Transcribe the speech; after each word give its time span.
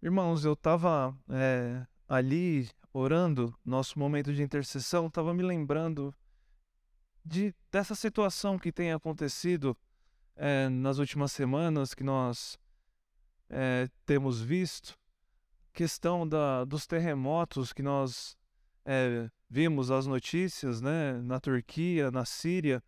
Irmãos, 0.00 0.44
eu 0.44 0.52
estava 0.52 1.12
é, 1.28 1.84
ali 2.08 2.70
orando, 2.92 3.52
nosso 3.64 3.98
momento 3.98 4.32
de 4.32 4.44
intercessão, 4.44 5.08
estava 5.08 5.34
me 5.34 5.42
lembrando 5.42 6.14
de 7.24 7.52
dessa 7.68 7.96
situação 7.96 8.56
que 8.60 8.70
tem 8.70 8.92
acontecido 8.92 9.76
é, 10.36 10.68
nas 10.68 10.98
últimas 10.98 11.32
semanas 11.32 11.94
que 11.94 12.04
nós 12.04 12.56
é, 13.50 13.88
temos 14.06 14.40
visto, 14.40 14.96
questão 15.72 16.28
da, 16.28 16.64
dos 16.64 16.86
terremotos 16.86 17.72
que 17.72 17.82
nós 17.82 18.36
vimos 19.50 19.90
as 19.90 20.06
notícias, 20.06 20.80
né, 20.80 21.20
na 21.20 21.38
Turquia, 21.38 22.10
na 22.10 22.24
Síria, 22.24 22.82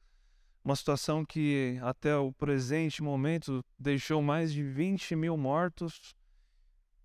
uma 0.64 0.74
situação 0.74 1.26
que 1.26 1.78
até 1.82 2.16
o 2.16 2.32
presente 2.32 3.02
momento 3.02 3.62
deixou 3.78 4.22
mais 4.22 4.50
de 4.50 4.62
20 4.62 5.14
mil 5.14 5.36
mortos, 5.36 6.14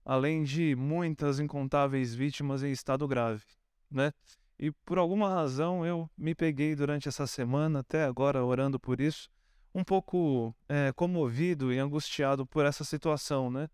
além 0.05 0.43
de 0.43 0.75
muitas 0.75 1.39
incontáveis 1.39 2.13
vítimas 2.13 2.63
em 2.63 2.71
estado 2.71 3.07
grave, 3.07 3.43
né? 3.89 4.13
E 4.57 4.71
por 4.71 4.97
alguma 4.97 5.27
razão 5.27 5.85
eu 5.85 6.09
me 6.15 6.35
peguei 6.35 6.75
durante 6.75 7.09
essa 7.09 7.27
semana, 7.27 7.79
até 7.79 8.05
agora 8.05 8.45
orando 8.45 8.79
por 8.79 9.01
isso, 9.01 9.27
um 9.73 9.83
pouco 9.83 10.55
é, 10.69 10.93
comovido 10.93 11.73
e 11.73 11.79
angustiado 11.79 12.45
por 12.45 12.65
essa 12.65 12.83
situação, 12.83 13.51
né? 13.51 13.67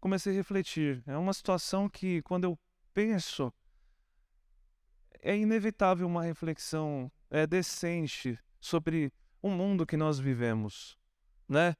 Comecei 0.00 0.32
a 0.32 0.36
refletir. 0.36 1.02
É 1.06 1.16
uma 1.16 1.32
situação 1.32 1.88
que, 1.88 2.20
quando 2.22 2.44
eu 2.44 2.58
penso, 2.92 3.52
é 5.22 5.36
inevitável 5.36 6.06
uma 6.06 6.24
reflexão 6.24 7.10
é, 7.30 7.46
decente 7.46 8.38
sobre 8.60 9.12
o 9.40 9.48
mundo 9.50 9.86
que 9.86 9.96
nós 9.96 10.18
vivemos, 10.18 10.98
né? 11.48 11.76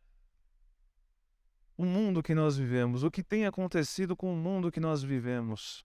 O 1.76 1.84
mundo 1.84 2.22
que 2.22 2.34
nós 2.34 2.56
vivemos, 2.56 3.02
o 3.02 3.10
que 3.10 3.22
tem 3.22 3.46
acontecido 3.46 4.16
com 4.16 4.32
o 4.32 4.36
mundo 4.36 4.70
que 4.70 4.78
nós 4.78 5.02
vivemos. 5.02 5.84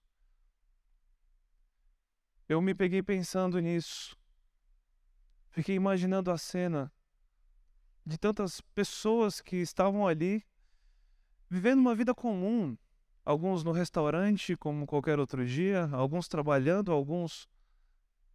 Eu 2.48 2.60
me 2.60 2.74
peguei 2.74 3.02
pensando 3.02 3.58
nisso. 3.60 4.16
Fiquei 5.50 5.74
imaginando 5.74 6.30
a 6.30 6.38
cena 6.38 6.92
de 8.06 8.16
tantas 8.16 8.60
pessoas 8.60 9.40
que 9.40 9.56
estavam 9.56 10.06
ali 10.06 10.44
vivendo 11.48 11.80
uma 11.80 11.94
vida 11.94 12.14
comum, 12.14 12.78
alguns 13.24 13.64
no 13.64 13.72
restaurante 13.72 14.56
como 14.56 14.86
qualquer 14.86 15.18
outro 15.18 15.44
dia, 15.44 15.88
alguns 15.92 16.28
trabalhando, 16.28 16.92
alguns 16.92 17.48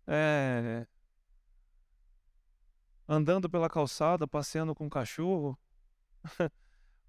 é, 0.06 0.86
andando 3.08 3.50
pela 3.50 3.70
calçada, 3.70 4.28
passeando 4.28 4.76
com 4.76 4.88
o 4.88 4.90
cachorro. 4.90 5.58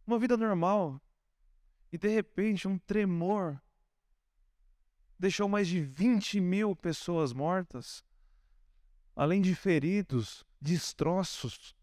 Uma 0.06 0.18
vida 0.18 0.36
normal. 0.36 1.00
E 1.90 1.98
de 1.98 2.08
repente, 2.08 2.68
um 2.68 2.78
tremor 2.78 3.60
deixou 5.18 5.48
mais 5.48 5.66
de 5.66 5.80
20 5.80 6.40
mil 6.40 6.76
pessoas 6.76 7.32
mortas, 7.32 8.04
além 9.14 9.40
de 9.40 9.54
feridos, 9.54 10.44
destroços, 10.60 11.74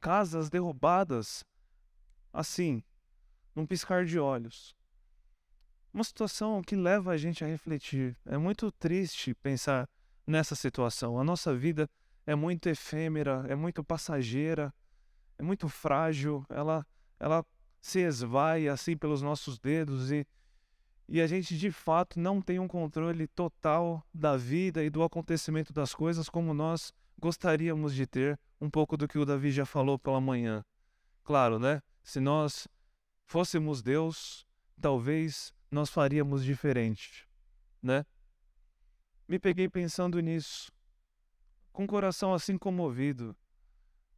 casas 0.00 0.50
derrubadas. 0.50 1.44
Assim, 2.32 2.82
num 3.54 3.66
piscar 3.66 4.04
de 4.04 4.18
olhos. 4.18 4.74
Uma 5.92 6.04
situação 6.04 6.62
que 6.62 6.74
leva 6.74 7.12
a 7.12 7.16
gente 7.16 7.44
a 7.44 7.46
refletir. 7.46 8.16
É 8.24 8.38
muito 8.38 8.72
triste 8.72 9.34
pensar 9.34 9.86
nessa 10.26 10.54
situação. 10.54 11.18
A 11.18 11.24
nossa 11.24 11.54
vida 11.54 11.88
é 12.26 12.34
muito 12.34 12.68
efêmera, 12.68 13.44
é 13.48 13.54
muito 13.54 13.84
passageira, 13.84 14.72
é 15.38 15.42
muito 15.42 15.68
frágil, 15.68 16.46
ela, 16.48 16.86
ela 17.20 17.44
se 17.82 17.98
esvai 17.98 18.68
assim 18.68 18.96
pelos 18.96 19.20
nossos 19.20 19.58
dedos 19.58 20.12
e, 20.12 20.24
e 21.08 21.20
a 21.20 21.26
gente 21.26 21.58
de 21.58 21.72
fato 21.72 22.18
não 22.20 22.40
tem 22.40 22.60
um 22.60 22.68
controle 22.68 23.26
total 23.26 24.06
da 24.14 24.36
vida 24.36 24.84
e 24.84 24.88
do 24.88 25.02
acontecimento 25.02 25.72
das 25.72 25.92
coisas 25.92 26.28
como 26.28 26.54
nós 26.54 26.94
gostaríamos 27.18 27.92
de 27.92 28.06
ter, 28.06 28.38
um 28.60 28.70
pouco 28.70 28.96
do 28.96 29.08
que 29.08 29.18
o 29.18 29.24
Davi 29.24 29.50
já 29.50 29.66
falou 29.66 29.98
pela 29.98 30.20
manhã. 30.20 30.64
Claro, 31.24 31.58
né? 31.58 31.82
Se 32.02 32.20
nós 32.20 32.68
fôssemos 33.26 33.82
Deus, 33.82 34.46
talvez 34.80 35.52
nós 35.70 35.90
faríamos 35.90 36.44
diferente, 36.44 37.28
né? 37.82 38.06
Me 39.28 39.38
peguei 39.38 39.68
pensando 39.68 40.20
nisso 40.20 40.72
com 41.72 41.84
o 41.84 41.86
coração 41.86 42.32
assim 42.32 42.56
comovido, 42.56 43.36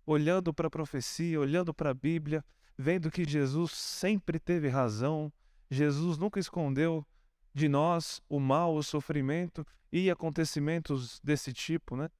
olhando 0.05 0.53
para 0.53 0.67
a 0.67 0.71
profecia, 0.71 1.41
olhando 1.41 1.73
para 1.73 1.91
a 1.91 1.95
Bíblia, 1.95 2.45
vendo 2.77 3.11
que 3.11 3.25
Jesus 3.25 3.73
sempre 3.73 4.39
teve 4.39 4.69
razão, 4.69 5.33
Jesus 5.71 6.19
nunca 6.19 6.41
escondeu 6.41 7.07
de 7.53 7.69
nós 7.69 8.21
o 8.29 8.41
mal, 8.41 8.75
o 8.75 8.83
sofrimento 8.83 9.67
e 9.93 10.11
acontecimentos 10.11 11.21
desse 11.21 11.53
tipo, 11.53 11.97
né? 11.97 12.11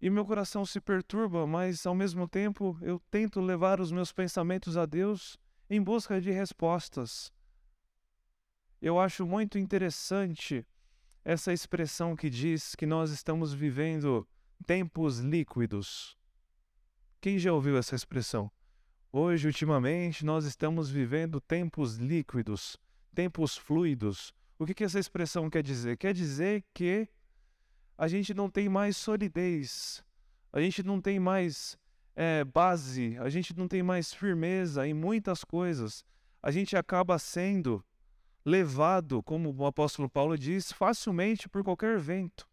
E 0.00 0.10
meu 0.10 0.24
coração 0.24 0.64
se 0.64 0.80
perturba, 0.80 1.46
mas 1.46 1.86
ao 1.86 1.94
mesmo 1.94 2.28
tempo 2.28 2.78
eu 2.82 3.00
tento 3.10 3.40
levar 3.40 3.80
os 3.80 3.90
meus 3.90 4.12
pensamentos 4.12 4.76
a 4.76 4.86
Deus 4.86 5.38
em 5.68 5.82
busca 5.82 6.20
de 6.20 6.30
respostas. 6.30 7.32
Eu 8.80 9.00
acho 9.00 9.26
muito 9.26 9.58
interessante 9.58 10.64
essa 11.24 11.52
expressão 11.52 12.14
que 12.14 12.28
diz 12.28 12.74
que 12.74 12.84
nós 12.84 13.10
estamos 13.10 13.54
vivendo 13.54 14.28
tempos 14.66 15.18
líquidos. 15.18 16.16
Quem 17.20 17.38
já 17.38 17.52
ouviu 17.52 17.78
essa 17.78 17.94
expressão? 17.94 18.52
Hoje, 19.16 19.46
ultimamente, 19.46 20.24
nós 20.24 20.44
estamos 20.44 20.90
vivendo 20.90 21.40
tempos 21.40 21.94
líquidos, 21.98 22.76
tempos 23.14 23.56
fluidos. 23.56 24.34
O 24.58 24.66
que, 24.66 24.74
que 24.74 24.82
essa 24.82 24.98
expressão 24.98 25.48
quer 25.48 25.62
dizer? 25.62 25.96
Quer 25.96 26.12
dizer 26.12 26.64
que 26.74 27.08
a 27.96 28.08
gente 28.08 28.34
não 28.34 28.50
tem 28.50 28.68
mais 28.68 28.96
solidez, 28.96 30.02
a 30.52 30.60
gente 30.60 30.82
não 30.82 31.00
tem 31.00 31.20
mais 31.20 31.78
é, 32.16 32.42
base, 32.42 33.16
a 33.20 33.28
gente 33.28 33.56
não 33.56 33.68
tem 33.68 33.84
mais 33.84 34.12
firmeza 34.12 34.84
em 34.84 34.92
muitas 34.92 35.44
coisas. 35.44 36.04
A 36.42 36.50
gente 36.50 36.76
acaba 36.76 37.16
sendo 37.16 37.84
levado, 38.44 39.22
como 39.22 39.54
o 39.56 39.64
apóstolo 39.64 40.10
Paulo 40.10 40.36
diz, 40.36 40.72
facilmente 40.72 41.48
por 41.48 41.62
qualquer 41.62 42.00
vento. 42.00 42.48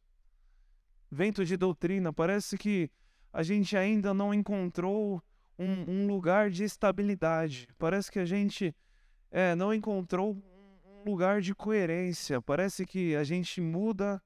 Vento 1.09 1.43
de 1.43 1.57
doutrina. 1.57 2.13
Parece 2.13 2.55
que 2.55 2.91
a 3.33 3.41
gente 3.41 3.75
ainda 3.75 4.13
não 4.13 4.31
encontrou 4.31 5.23
um, 5.61 5.85
um 5.87 6.07
lugar 6.07 6.49
de 6.49 6.63
estabilidade. 6.63 7.67
Parece 7.77 8.11
que 8.11 8.19
a 8.19 8.25
gente 8.25 8.75
é, 9.29 9.53
não 9.55 9.73
encontrou 9.73 10.35
um 10.83 11.09
lugar 11.09 11.41
de 11.41 11.53
coerência. 11.53 12.41
Parece 12.41 12.85
que 12.85 13.15
a 13.15 13.23
gente 13.23 13.61
muda 13.61 14.21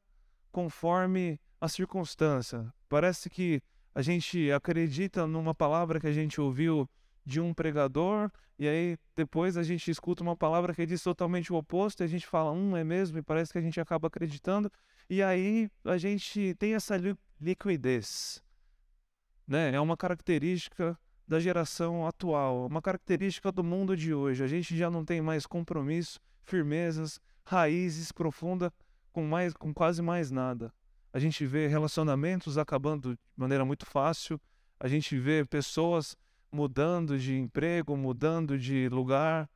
conforme 0.51 1.39
a 1.59 1.67
circunstância. 1.67 2.73
Parece 2.87 3.29
que 3.29 3.61
a 3.93 4.01
gente 4.01 4.51
acredita 4.51 5.27
numa 5.27 5.53
palavra 5.53 5.99
que 5.99 6.07
a 6.07 6.13
gente 6.13 6.39
ouviu 6.39 6.89
de 7.25 7.41
um 7.41 7.53
pregador, 7.53 8.29
e 8.57 8.67
aí 8.67 8.97
depois 9.15 9.57
a 9.57 9.63
gente 9.63 9.89
escuta 9.89 10.21
uma 10.21 10.35
palavra 10.35 10.73
que 10.73 10.85
diz 10.85 11.01
totalmente 11.01 11.51
o 11.51 11.55
oposto, 11.55 12.01
e 12.01 12.03
a 12.03 12.07
gente 12.07 12.27
fala, 12.27 12.51
hum, 12.51 12.77
é 12.77 12.83
mesmo, 12.83 13.17
e 13.17 13.21
parece 13.21 13.51
que 13.51 13.57
a 13.57 13.61
gente 13.61 13.79
acaba 13.79 14.07
acreditando, 14.07 14.71
e 15.09 15.23
aí 15.23 15.69
a 15.83 15.97
gente 15.97 16.53
tem 16.55 16.75
essa 16.75 16.95
li 16.95 17.15
liquidez. 17.41 18.43
Né? 19.47 19.73
É 19.73 19.79
uma 19.79 19.97
característica 19.97 20.97
da 21.27 21.39
geração 21.39 22.05
atual, 22.05 22.67
uma 22.67 22.81
característica 22.81 23.51
do 23.51 23.63
mundo 23.63 23.95
de 23.95 24.13
hoje. 24.13 24.43
A 24.43 24.47
gente 24.47 24.75
já 24.77 24.89
não 24.89 25.03
tem 25.03 25.21
mais 25.21 25.45
compromisso, 25.45 26.19
firmezas, 26.43 27.19
raízes 27.43 28.11
profundas 28.11 28.71
com 29.11 29.25
mais 29.25 29.53
com 29.53 29.73
quase 29.73 30.01
mais 30.01 30.29
nada. 30.29 30.73
A 31.11 31.19
gente 31.19 31.45
vê 31.45 31.67
relacionamentos 31.67 32.57
acabando 32.57 33.13
de 33.13 33.19
maneira 33.35 33.63
muito 33.63 33.85
fácil, 33.85 34.39
a 34.79 34.87
gente 34.87 35.17
vê 35.17 35.45
pessoas 35.45 36.15
mudando 36.51 37.17
de 37.17 37.35
emprego, 37.35 37.97
mudando 37.97 38.57
de 38.57 38.87
lugar, 38.89 39.49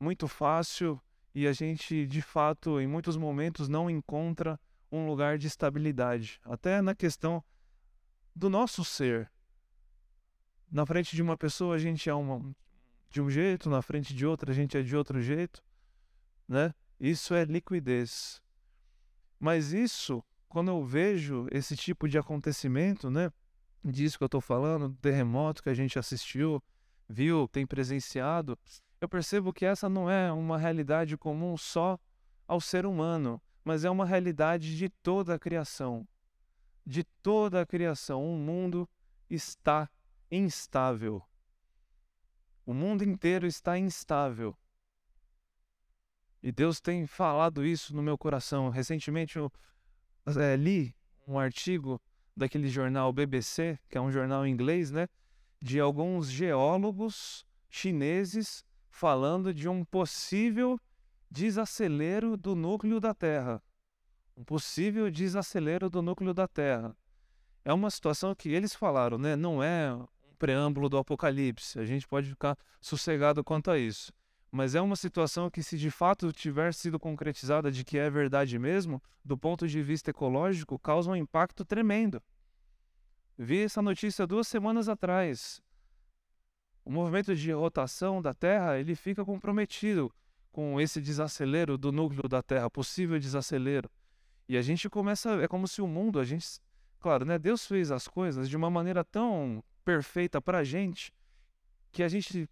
muito 0.00 0.26
fácil, 0.26 1.00
e 1.34 1.46
a 1.46 1.52
gente, 1.52 2.06
de 2.06 2.20
fato, 2.20 2.78
em 2.80 2.86
muitos 2.86 3.16
momentos 3.16 3.68
não 3.68 3.88
encontra 3.88 4.60
um 4.90 5.06
lugar 5.06 5.38
de 5.38 5.46
estabilidade, 5.46 6.38
até 6.44 6.82
na 6.82 6.94
questão 6.94 7.42
do 8.36 8.50
nosso 8.50 8.84
ser. 8.84 9.31
Na 10.72 10.86
frente 10.86 11.14
de 11.14 11.22
uma 11.22 11.36
pessoa 11.36 11.76
a 11.76 11.78
gente 11.78 12.08
é 12.08 12.14
uma, 12.14 12.52
de 13.10 13.20
um 13.20 13.28
jeito, 13.28 13.68
na 13.68 13.82
frente 13.82 14.14
de 14.14 14.26
outra 14.26 14.50
a 14.50 14.54
gente 14.54 14.76
é 14.76 14.82
de 14.82 14.96
outro 14.96 15.20
jeito, 15.20 15.62
né? 16.48 16.74
Isso 16.98 17.34
é 17.34 17.44
liquidez. 17.44 18.42
Mas 19.38 19.72
isso, 19.72 20.24
quando 20.48 20.68
eu 20.68 20.82
vejo 20.82 21.46
esse 21.50 21.76
tipo 21.76 22.08
de 22.08 22.16
acontecimento, 22.16 23.10
né? 23.10 23.30
disso 23.84 24.16
que 24.16 24.24
eu 24.24 24.26
estou 24.26 24.40
falando, 24.40 24.96
terremoto 25.00 25.62
que 25.62 25.68
a 25.68 25.74
gente 25.74 25.98
assistiu, 25.98 26.62
viu, 27.08 27.48
tem 27.48 27.66
presenciado, 27.66 28.56
eu 29.00 29.08
percebo 29.08 29.52
que 29.52 29.64
essa 29.64 29.88
não 29.88 30.08
é 30.08 30.32
uma 30.32 30.56
realidade 30.56 31.16
comum 31.16 31.56
só 31.56 31.98
ao 32.46 32.60
ser 32.60 32.86
humano, 32.86 33.42
mas 33.64 33.84
é 33.84 33.90
uma 33.90 34.06
realidade 34.06 34.76
de 34.76 34.88
toda 34.88 35.34
a 35.34 35.38
criação. 35.38 36.06
De 36.86 37.04
toda 37.22 37.60
a 37.60 37.66
criação. 37.66 38.24
O 38.24 38.36
mundo 38.36 38.88
está 39.28 39.88
instável. 40.32 41.22
O 42.64 42.72
mundo 42.72 43.04
inteiro 43.04 43.46
está 43.46 43.78
instável. 43.78 44.56
E 46.42 46.50
Deus 46.50 46.80
tem 46.80 47.06
falado 47.06 47.64
isso 47.64 47.94
no 47.94 48.02
meu 48.02 48.16
coração. 48.16 48.70
Recentemente 48.70 49.36
eu 49.36 49.52
é, 50.26 50.56
li 50.56 50.96
um 51.28 51.38
artigo 51.38 52.00
daquele 52.34 52.68
jornal 52.68 53.12
BBC, 53.12 53.78
que 53.90 53.98
é 53.98 54.00
um 54.00 54.10
jornal 54.10 54.46
inglês, 54.46 54.90
né? 54.90 55.06
De 55.60 55.78
alguns 55.78 56.30
geólogos 56.30 57.44
chineses 57.68 58.64
falando 58.88 59.52
de 59.52 59.68
um 59.68 59.84
possível 59.84 60.80
desacelero 61.30 62.36
do 62.36 62.54
núcleo 62.54 62.98
da 62.98 63.14
Terra. 63.14 63.62
Um 64.36 64.44
possível 64.44 65.10
desacelero 65.10 65.90
do 65.90 66.00
núcleo 66.00 66.32
da 66.32 66.48
Terra. 66.48 66.96
É 67.64 67.72
uma 67.72 67.90
situação 67.90 68.34
que 68.34 68.48
eles 68.48 68.74
falaram, 68.74 69.18
né? 69.18 69.36
Não 69.36 69.62
é 69.62 69.96
preâmbulo 70.42 70.88
do 70.88 70.98
Apocalipse. 70.98 71.78
A 71.78 71.84
gente 71.84 72.04
pode 72.04 72.28
ficar 72.28 72.58
sossegado 72.80 73.44
quanto 73.44 73.70
a 73.70 73.78
isso. 73.78 74.12
Mas 74.50 74.74
é 74.74 74.80
uma 74.80 74.96
situação 74.96 75.48
que, 75.48 75.62
se 75.62 75.78
de 75.78 75.88
fato 75.88 76.32
tiver 76.32 76.74
sido 76.74 76.98
concretizada 76.98 77.70
de 77.70 77.84
que 77.84 77.96
é 77.96 78.10
verdade 78.10 78.58
mesmo, 78.58 79.00
do 79.24 79.38
ponto 79.38 79.68
de 79.68 79.80
vista 79.80 80.10
ecológico, 80.10 80.80
causa 80.80 81.12
um 81.12 81.14
impacto 81.14 81.64
tremendo. 81.64 82.20
Vi 83.38 83.62
essa 83.62 83.80
notícia 83.80 84.26
duas 84.26 84.48
semanas 84.48 84.88
atrás. 84.88 85.62
O 86.84 86.90
movimento 86.90 87.36
de 87.36 87.52
rotação 87.52 88.20
da 88.20 88.34
Terra 88.34 88.80
ele 88.80 88.96
fica 88.96 89.24
comprometido 89.24 90.12
com 90.50 90.80
esse 90.80 91.00
desacelero 91.00 91.78
do 91.78 91.92
núcleo 91.92 92.28
da 92.28 92.42
Terra, 92.42 92.68
possível 92.68 93.16
desacelero. 93.16 93.88
E 94.48 94.56
a 94.56 94.60
gente 94.60 94.90
começa, 94.90 95.40
é 95.40 95.46
como 95.46 95.68
se 95.68 95.80
o 95.80 95.86
mundo, 95.86 96.18
a 96.18 96.24
gente, 96.24 96.60
claro, 96.98 97.24
né, 97.24 97.38
Deus 97.38 97.64
fez 97.64 97.92
as 97.92 98.08
coisas 98.08 98.50
de 98.50 98.56
uma 98.56 98.68
maneira 98.68 99.04
tão 99.04 99.62
perfeita 99.84 100.40
para 100.40 100.58
a 100.58 100.64
gente 100.64 101.12
que 101.90 102.02
a 102.02 102.08
gente 102.08 102.48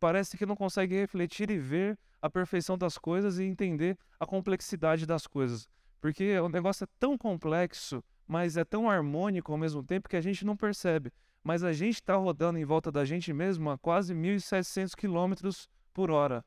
parece 0.00 0.36
que 0.36 0.44
não 0.44 0.56
consegue 0.56 0.96
refletir 0.96 1.50
e 1.50 1.58
ver 1.58 1.98
a 2.20 2.28
perfeição 2.28 2.76
das 2.76 2.98
coisas 2.98 3.38
e 3.38 3.44
entender 3.44 3.96
a 4.18 4.26
complexidade 4.26 5.06
das 5.06 5.26
coisas. 5.26 5.68
Porque 6.00 6.38
o 6.38 6.48
negócio 6.48 6.84
é 6.84 6.88
tão 6.98 7.16
complexo, 7.16 8.02
mas 8.26 8.56
é 8.56 8.64
tão 8.64 8.90
harmônico 8.90 9.52
ao 9.52 9.58
mesmo 9.58 9.82
tempo 9.82 10.08
que 10.08 10.16
a 10.16 10.20
gente 10.20 10.44
não 10.44 10.56
percebe. 10.56 11.12
Mas 11.42 11.62
a 11.62 11.72
gente 11.72 11.96
está 11.96 12.16
rodando 12.16 12.58
em 12.58 12.64
volta 12.64 12.90
da 12.90 13.04
gente 13.04 13.32
mesmo 13.32 13.70
a 13.70 13.78
quase 13.78 14.14
1.700 14.14 14.94
km 14.94 15.50
por 15.92 16.10
hora. 16.10 16.44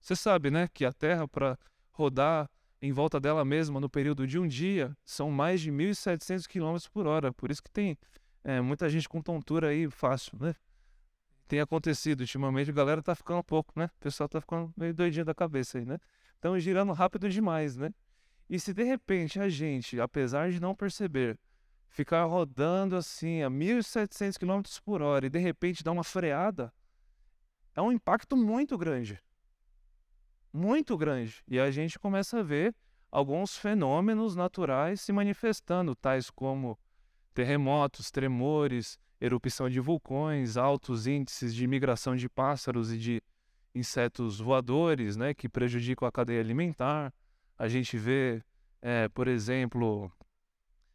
Você 0.00 0.16
sabe, 0.16 0.50
né, 0.50 0.68
que 0.72 0.84
a 0.84 0.92
Terra, 0.92 1.28
para 1.28 1.56
rodar 1.92 2.50
em 2.80 2.92
volta 2.92 3.20
dela 3.20 3.44
mesma 3.44 3.78
no 3.78 3.88
período 3.88 4.26
de 4.26 4.38
um 4.38 4.46
dia, 4.46 4.96
são 5.04 5.30
mais 5.30 5.60
de 5.60 5.70
1.700 5.70 6.46
km 6.46 6.88
por 6.92 7.06
hora. 7.06 7.32
Por 7.32 7.50
isso 7.50 7.62
que 7.62 7.70
tem 7.70 7.96
é, 8.44 8.60
muita 8.60 8.88
gente 8.88 9.08
com 9.08 9.22
tontura 9.22 9.68
aí 9.68 9.90
fácil, 9.90 10.38
né? 10.40 10.54
tem 11.52 11.60
acontecido 11.60 12.22
ultimamente, 12.22 12.70
a 12.70 12.72
galera 12.72 13.02
tá 13.02 13.14
ficando 13.14 13.40
um 13.40 13.42
pouco, 13.42 13.74
né? 13.76 13.84
O 13.84 14.00
pessoal 14.00 14.26
tá 14.26 14.40
ficando 14.40 14.72
meio 14.74 14.94
doidinho 14.94 15.26
da 15.26 15.34
cabeça 15.34 15.76
aí, 15.76 15.84
né? 15.84 15.98
Estão 16.34 16.58
girando 16.58 16.94
rápido 16.94 17.28
demais, 17.28 17.76
né? 17.76 17.92
E 18.48 18.58
se 18.58 18.72
de 18.72 18.82
repente 18.82 19.38
a 19.38 19.50
gente, 19.50 20.00
apesar 20.00 20.50
de 20.50 20.58
não 20.58 20.74
perceber, 20.74 21.38
ficar 21.90 22.24
rodando 22.24 22.96
assim 22.96 23.42
a 23.42 23.50
1.700 23.50 24.38
km 24.38 24.62
por 24.82 25.02
hora 25.02 25.26
e 25.26 25.28
de 25.28 25.38
repente 25.38 25.84
dar 25.84 25.92
uma 25.92 26.02
freada, 26.02 26.72
é 27.74 27.82
um 27.82 27.92
impacto 27.92 28.34
muito 28.34 28.78
grande. 28.78 29.20
Muito 30.50 30.96
grande. 30.96 31.44
E 31.46 31.60
a 31.60 31.70
gente 31.70 31.98
começa 31.98 32.40
a 32.40 32.42
ver 32.42 32.74
alguns 33.10 33.58
fenômenos 33.58 34.34
naturais 34.34 35.02
se 35.02 35.12
manifestando, 35.12 35.94
tais 35.94 36.30
como 36.30 36.78
terremotos, 37.32 38.10
tremores, 38.10 38.98
erupção 39.20 39.68
de 39.70 39.80
vulcões, 39.80 40.56
altos 40.56 41.06
índices 41.06 41.54
de 41.54 41.66
migração 41.66 42.16
de 42.16 42.28
pássaros 42.28 42.92
e 42.92 42.98
de 42.98 43.22
insetos 43.74 44.40
voadores, 44.40 45.16
né, 45.16 45.32
que 45.32 45.48
prejudicam 45.48 46.06
a 46.06 46.12
cadeia 46.12 46.40
alimentar. 46.40 47.12
A 47.58 47.68
gente 47.68 47.96
vê, 47.96 48.42
é, 48.80 49.08
por 49.08 49.28
exemplo, 49.28 50.10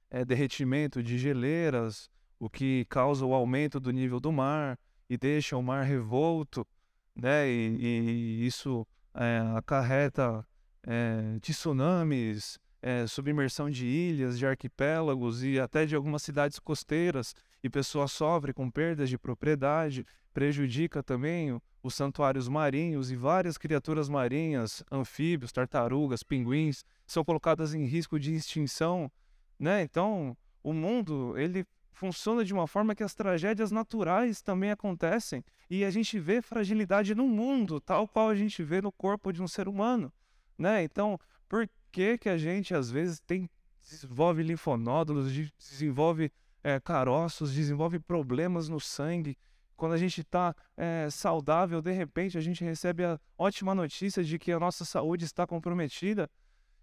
é, 0.10 0.24
derretimento 0.24 1.02
de 1.02 1.18
geleiras, 1.18 2.10
o 2.40 2.50
que 2.50 2.86
causa 2.90 3.26
o 3.26 3.34
aumento 3.34 3.80
do 3.80 3.92
nível 3.92 4.20
do 4.20 4.32
mar 4.32 4.78
e 5.10 5.18
deixa 5.18 5.58
o 5.58 5.64
mar 5.64 5.84
revolto, 5.84 6.68
né, 7.16 7.50
e, 7.50 7.78
e 7.80 8.46
isso 8.46 8.86
é, 9.14 9.40
acarreta 9.56 10.46
é, 10.86 11.40
tsunamis, 11.42 12.60
é, 12.82 13.08
submersão 13.08 13.70
de 13.70 13.86
ilhas, 13.86 14.38
de 14.38 14.46
arquipélagos 14.46 15.44
e 15.44 15.60
até 15.60 15.86
de 15.86 15.96
algumas 15.96 16.22
cidades 16.22 16.60
costeiras, 16.60 17.36
e 17.64 17.70
pessoas 17.70 18.12
sofrem 18.12 18.54
com 18.54 18.70
perdas 18.70 19.10
de 19.10 19.18
propriedade, 19.18 20.06
prejudica 20.34 21.02
também 21.02 21.60
os 21.82 21.96
santuários 21.96 22.48
marinhos 22.48 23.12
e 23.12 23.16
várias 23.16 23.58
criaturas 23.58 24.08
marinhas, 24.08 24.84
anfíbios, 24.92 25.52
tartarugas, 25.52 26.22
pinguins, 26.22 26.86
são 27.06 27.24
colocadas 27.24 27.74
em 27.74 27.86
risco 27.86 28.20
de 28.20 28.34
extinção, 28.34 29.12
né? 29.60 29.82
Então, 29.82 30.38
o 30.64 30.74
mundo, 30.74 31.36
ele 31.38 31.66
funciona 31.92 32.46
de 32.46 32.54
uma 32.54 32.68
forma 32.68 32.94
que 32.94 33.04
as 33.04 33.16
tragédias 33.16 33.72
naturais 33.72 34.42
também 34.42 34.70
acontecem 34.70 35.44
e 35.68 35.84
a 35.84 35.90
gente 35.90 36.20
vê 36.20 36.42
fragilidade 36.42 37.16
no 37.16 37.28
mundo, 37.28 37.82
tal 37.82 38.08
qual 38.08 38.30
a 38.30 38.36
gente 38.36 38.62
vê 38.62 38.82
no 38.82 38.92
corpo 38.92 39.32
de 39.34 39.42
um 39.42 39.48
ser 39.48 39.68
humano, 39.68 40.14
né? 40.58 40.84
Então, 40.84 41.20
por 41.50 41.68
que 41.92 42.18
que 42.18 42.30
a 42.30 42.38
gente 42.38 42.74
às 42.74 42.90
vezes 42.90 43.20
tem 43.20 43.50
desenvolve 43.82 44.44
linfonódulos, 44.44 45.32
desenvolve 45.58 46.32
é, 46.64 46.80
caroços, 46.80 47.54
desenvolve 47.54 48.00
problemas 48.00 48.68
no 48.68 48.80
sangue. 48.80 49.38
Quando 49.76 49.94
a 49.94 49.98
gente 49.98 50.22
está 50.22 50.56
é, 50.76 51.08
saudável, 51.10 51.82
de 51.82 51.92
repente 51.92 52.38
a 52.38 52.42
gente 52.42 52.64
recebe 52.64 53.06
a 53.06 53.20
ótima 53.38 53.74
notícia 53.74 54.24
de 54.24 54.38
que 54.38 54.52
a 54.52 54.60
nossa 54.60 54.84
saúde 54.84 55.24
está 55.24 55.48
comprometida. 55.48 56.30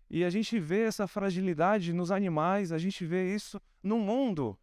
E 0.08 0.24
a 0.24 0.30
gente 0.30 0.58
vê 0.58 0.82
essa 0.82 1.06
fragilidade 1.06 1.92
nos 1.92 2.10
animais, 2.10 2.72
a 2.72 2.78
gente 2.78 3.04
vê 3.04 3.34
isso 3.34 3.60
no 3.82 3.98
mundo. 3.98 4.56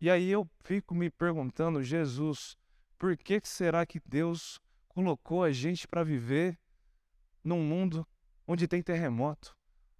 E 0.00 0.10
aí 0.10 0.30
eu 0.30 0.48
fico 0.60 0.94
me 0.94 1.10
perguntando, 1.10 1.82
Jesus, 1.82 2.56
por 2.98 3.16
que 3.16 3.40
será 3.44 3.84
que 3.84 4.00
Deus 4.04 4.60
colocou 4.88 5.42
a 5.42 5.50
gente 5.50 5.88
para 5.88 6.04
viver 6.04 6.58
num 7.42 7.62
mundo 7.62 8.06
onde 8.46 8.68
tem 8.68 8.82
terremoto, 8.82 9.56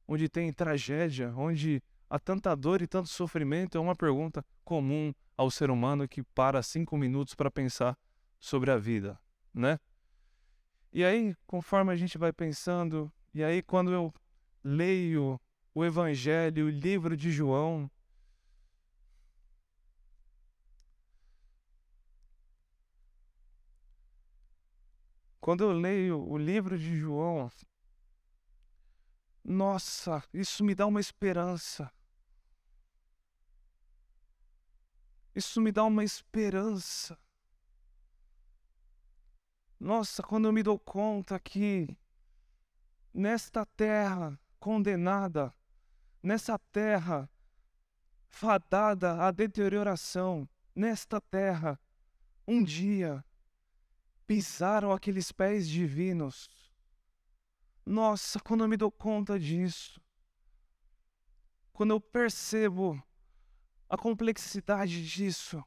onde 0.07 0.29
tem 0.29 0.53
tragédia, 0.53 1.33
onde 1.37 1.83
há 2.09 2.19
tanta 2.19 2.55
dor 2.55 2.83
e 2.83 2.87
tanto 2.87 3.09
sofrimento 3.09 3.79
é 3.79 3.81
uma 3.81 3.97
pergunta 3.97 4.45
comum 4.65 5.13
ao 5.37 5.51
ser 5.51 5.71
humano 5.71 6.09
que 6.09 6.23
para 6.23 6.63
cinco 6.63 6.97
minutos 6.97 7.35
para 7.35 7.51
pensar 7.51 7.97
sobre 8.39 8.71
a 8.71 8.77
vida, 8.77 9.19
né? 9.55 9.79
E 10.93 11.05
aí, 11.05 11.35
conforme 11.47 11.93
a 11.93 11.97
gente 11.97 12.19
vai 12.19 12.33
pensando, 12.33 13.11
e 13.33 13.43
aí 13.43 13.63
quando 13.63 13.93
eu 13.93 14.13
leio 14.63 15.41
o 15.75 15.85
Evangelho, 15.85 16.67
o 16.67 16.71
livro 16.71 17.17
de 17.17 17.31
João, 17.31 17.91
quando 25.41 25.65
eu 25.65 25.73
leio 25.73 26.21
o 26.29 26.37
livro 26.37 26.79
de 26.79 26.97
João, 26.97 27.51
nossa, 29.45 30.23
isso 30.33 30.65
me 30.65 30.75
dá 30.75 30.87
uma 30.87 31.01
esperança. 31.01 31.91
Isso 35.35 35.61
me 35.61 35.73
dá 35.73 35.85
uma 35.85 36.05
esperança. 36.05 37.19
Nossa, 39.81 40.23
quando 40.23 40.47
eu 40.47 40.53
me 40.53 40.63
dou 40.63 40.79
conta 40.79 41.41
que 41.41 41.97
nesta 43.13 43.67
terra 43.67 44.39
condenada, 44.61 45.53
nessa 46.23 46.59
terra 46.59 47.29
fadada 48.29 49.23
à 49.25 49.31
deterioração, 49.31 50.49
nesta 50.75 51.21
terra, 51.21 51.81
um 52.47 52.63
dia 52.63 53.25
pisaram 54.27 54.93
aqueles 54.93 55.33
pés 55.33 55.69
divinos. 55.69 56.49
Nossa, 57.85 58.39
quando 58.41 58.63
eu 58.63 58.69
me 58.69 58.77
dou 58.77 58.91
conta 58.91 59.39
disso, 59.39 60.01
quando 61.73 61.91
eu 61.91 62.01
percebo 62.01 63.03
a 63.89 63.97
complexidade 63.97 65.05
disso, 65.07 65.63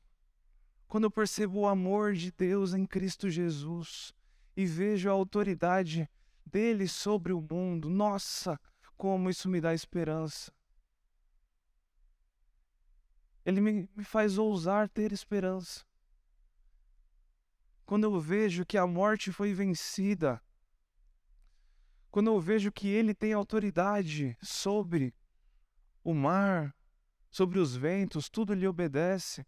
quando 0.88 1.06
eu 1.06 1.12
percebo 1.12 1.60
o 1.60 1.68
amor 1.68 2.14
de 2.14 2.32
Deus 2.32 2.74
em 2.74 2.86
Cristo 2.86 3.30
Jesus 3.30 4.14
e 4.56 4.66
vejo 4.66 5.10
a 5.10 5.14
autoridade 5.14 6.10
dele 6.46 6.88
sobre 6.88 7.34
o 7.34 7.42
mundo, 7.42 7.90
nossa, 7.90 8.60
como 8.96 9.30
isso 9.30 9.50
me 9.50 9.60
dá 9.60 9.74
esperança. 9.74 10.54
Ele 13.46 13.60
me, 13.62 13.90
me 13.96 14.04
faz 14.04 14.38
ousar 14.38 14.88
ter 14.90 15.12
esperança. 15.12 15.86
Quando 17.86 18.06
eu 18.06 18.20
vejo 18.20 18.66
que 18.66 18.78
a 18.78 18.88
morte 18.88 19.32
foi 19.32 19.54
vencida, 19.54 20.42
quando 22.16 22.28
eu 22.28 22.40
vejo 22.40 22.72
que 22.72 22.88
ele 22.88 23.14
tem 23.14 23.34
autoridade 23.34 24.38
sobre 24.42 25.14
o 26.02 26.14
mar, 26.14 26.74
sobre 27.30 27.60
os 27.60 27.76
ventos, 27.76 28.30
tudo 28.30 28.54
lhe 28.54 28.66
obedece. 28.66 29.46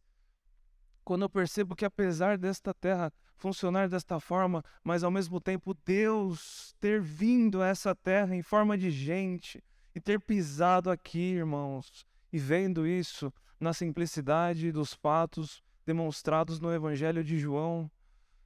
Quando 1.01 1.21
eu 1.21 1.29
percebo 1.29 1.77
que 1.77 1.86
apesar 1.86 2.38
desta 2.38 2.74
terra 2.74 3.09
funcionar 3.38 3.88
desta 3.88 4.19
forma, 4.19 4.62
mas 4.83 5.01
ao 5.01 5.09
mesmo 5.09 5.39
tempo 5.39 5.74
Deus 5.86 6.75
ter 6.77 7.01
vindo 7.01 7.62
a 7.62 7.67
essa 7.67 7.95
terra 7.95 8.36
em 8.36 8.41
forma 8.41 8.77
de 8.77 8.91
gente 8.91 9.63
e 9.95 10.01
ter 10.01 10.19
pisado 10.19 10.91
aqui, 10.91 11.36
irmãos, 11.36 12.05
e 12.33 12.38
vendo 12.38 12.86
isso 12.86 13.33
na 13.57 13.71
simplicidade 13.71 14.74
dos 14.74 14.93
fatos 14.93 15.63
demonstrados 15.86 16.59
no 16.59 16.74
Evangelho 16.74 17.24
de 17.24 17.39
João, 17.39 17.89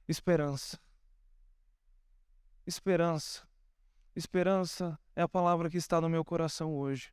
esperança. 0.06 0.78
Esperança. 2.64 3.50
Esperança 4.14 4.98
é 5.16 5.22
a 5.22 5.28
palavra 5.28 5.70
que 5.70 5.78
está 5.78 5.98
no 5.98 6.08
meu 6.08 6.22
coração 6.22 6.76
hoje. 6.76 7.10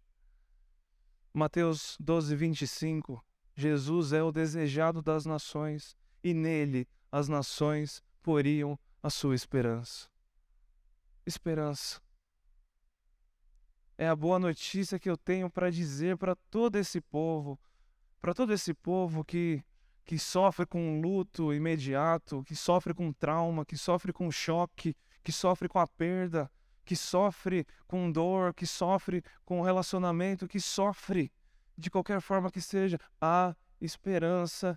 Mateus 1.34 1.96
12, 1.98 2.36
25. 2.36 3.24
Jesus 3.56 4.12
é 4.12 4.22
o 4.22 4.34
desejado 4.34 5.02
das 5.02 5.26
nações, 5.26 5.96
e 6.22 6.34
nele 6.34 6.86
as 7.10 7.30
nações 7.30 8.04
poriam 8.22 8.78
a 9.02 9.10
sua 9.10 9.34
esperança. 9.34 10.10
Esperança. 11.26 12.02
É 13.98 14.10
a 14.10 14.16
boa 14.16 14.38
notícia 14.38 15.00
que 15.00 15.10
eu 15.10 15.16
tenho 15.16 15.50
para 15.50 15.72
dizer 15.72 16.18
para 16.18 16.36
todo 16.50 16.76
esse 16.76 17.00
povo, 17.00 17.58
para 18.20 18.34
todo 18.34 18.52
esse 18.52 18.74
povo 18.74 19.24
que, 19.24 19.64
que 20.04 20.20
sofre 20.20 20.66
com 20.66 21.00
luto 21.00 21.54
imediato, 21.54 22.44
que 22.44 22.58
sofre 22.58 22.94
com 22.94 23.14
trauma, 23.14 23.66
que 23.66 23.78
sofre 23.78 24.12
com 24.12 24.30
choque, 24.30 24.94
que 25.24 25.32
sofre 25.32 25.70
com 25.70 25.80
a 25.80 25.88
perda, 25.88 26.52
que 26.90 26.96
sofre 26.96 27.68
com 27.86 28.12
dor, 28.12 28.52
que 28.52 28.66
sofre 28.66 29.24
com 29.46 29.62
relacionamento, 29.62 30.48
que 30.48 30.60
sofre 30.60 31.32
de 31.78 31.88
qualquer 31.88 32.20
forma 32.20 32.50
que 32.50 32.60
seja, 32.60 32.98
há 33.22 33.56
esperança 33.80 34.76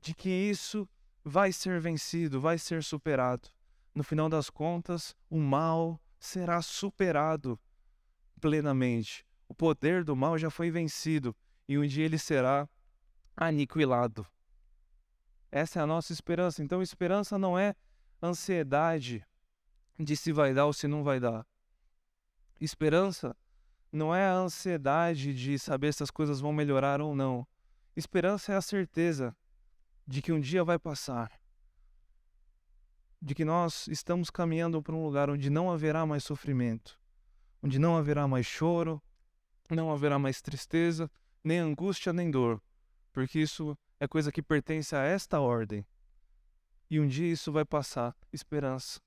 de 0.00 0.14
que 0.14 0.28
isso 0.28 0.88
vai 1.24 1.50
ser 1.50 1.80
vencido, 1.80 2.40
vai 2.40 2.58
ser 2.58 2.84
superado. 2.84 3.48
No 3.92 4.04
final 4.04 4.28
das 4.28 4.48
contas, 4.48 5.16
o 5.28 5.36
mal 5.36 6.00
será 6.16 6.62
superado 6.62 7.58
plenamente. 8.40 9.26
O 9.48 9.52
poder 9.52 10.04
do 10.04 10.14
mal 10.14 10.38
já 10.38 10.48
foi 10.48 10.70
vencido 10.70 11.34
e 11.66 11.76
um 11.76 11.84
dia 11.84 12.04
ele 12.04 12.18
será 12.18 12.68
aniquilado. 13.36 14.24
Essa 15.50 15.80
é 15.80 15.82
a 15.82 15.88
nossa 15.88 16.12
esperança. 16.12 16.62
Então, 16.62 16.80
esperança 16.80 17.36
não 17.36 17.58
é 17.58 17.74
ansiedade 18.22 19.26
de 20.02 20.16
se 20.16 20.32
vai 20.32 20.52
dar 20.52 20.66
ou 20.66 20.72
se 20.72 20.88
não 20.88 21.02
vai 21.02 21.20
dar. 21.20 21.46
Esperança 22.60 23.36
não 23.90 24.14
é 24.14 24.26
a 24.26 24.34
ansiedade 24.34 25.34
de 25.34 25.58
saber 25.58 25.92
se 25.92 26.02
as 26.02 26.10
coisas 26.10 26.40
vão 26.40 26.52
melhorar 26.52 27.00
ou 27.00 27.14
não. 27.14 27.46
Esperança 27.94 28.52
é 28.52 28.56
a 28.56 28.62
certeza 28.62 29.36
de 30.06 30.22
que 30.22 30.32
um 30.32 30.40
dia 30.40 30.64
vai 30.64 30.78
passar. 30.78 31.30
De 33.20 33.34
que 33.34 33.44
nós 33.44 33.86
estamos 33.88 34.30
caminhando 34.30 34.82
para 34.82 34.94
um 34.94 35.04
lugar 35.04 35.30
onde 35.30 35.50
não 35.50 35.70
haverá 35.70 36.04
mais 36.06 36.24
sofrimento, 36.24 36.98
onde 37.62 37.78
não 37.78 37.96
haverá 37.96 38.26
mais 38.26 38.46
choro, 38.46 39.00
não 39.70 39.92
haverá 39.92 40.18
mais 40.18 40.40
tristeza, 40.40 41.10
nem 41.44 41.58
angústia, 41.58 42.12
nem 42.12 42.30
dor, 42.30 42.60
porque 43.12 43.38
isso 43.38 43.76
é 44.00 44.08
coisa 44.08 44.32
que 44.32 44.42
pertence 44.42 44.96
a 44.96 45.02
esta 45.02 45.40
ordem. 45.40 45.86
E 46.90 46.98
um 47.00 47.06
dia 47.06 47.32
isso 47.32 47.52
vai 47.52 47.64
passar. 47.64 48.14
Esperança. 48.32 49.00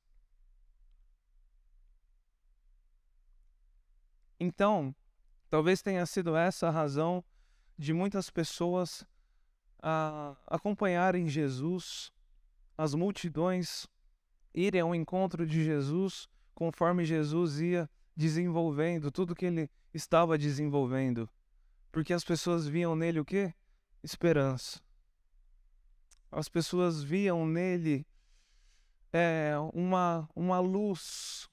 Então, 4.39 4.96
talvez 5.50 5.82
tenha 5.82 6.06
sido 6.06 6.36
essa 6.36 6.68
a 6.68 6.72
razão 6.72 7.24
de 7.77 7.94
muitas 7.94 8.30
pessoas 8.30 9.06
a 9.82 10.36
acompanharem 10.48 11.27
Jesus, 11.27 12.12
as 12.77 12.94
multidões 12.94 13.88
irem 14.54 14.82
ao 14.82 14.96
encontro 14.96 15.46
de 15.46 15.63
Jesus 15.63 16.27
conforme 16.54 17.06
Jesus 17.06 17.60
ia 17.60 17.89
desenvolvendo 18.15 19.12
tudo 19.12 19.36
que 19.36 19.46
ele 19.46 19.70
estava 19.94 20.38
desenvolvendo. 20.38 21.30
Porque 21.92 22.13
as 22.13 22.24
pessoas 22.24 22.68
viam 22.68 22.96
nele 22.96 23.20
o 23.20 23.25
quê? 23.25 23.54
Esperança. 24.01 24.82
As 26.32 26.50
pessoas 26.50 27.04
viam 27.04 27.46
nele 27.46 28.06
é, 29.12 29.54
uma, 29.74 30.27
uma 30.36 30.60
luz 30.60 31.50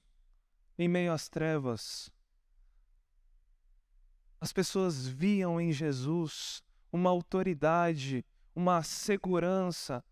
em 0.77 0.87
meio 0.87 1.13
às 1.13 1.29
trevas. 1.29 2.11
As 4.43 4.51
pessoas 4.51 5.07
viam 5.07 5.61
em 5.61 5.71
Jesus 5.71 6.61
uma 6.91 7.09
autoridade, 7.09 8.25
uma 8.53 8.83
segurança. 8.83 10.03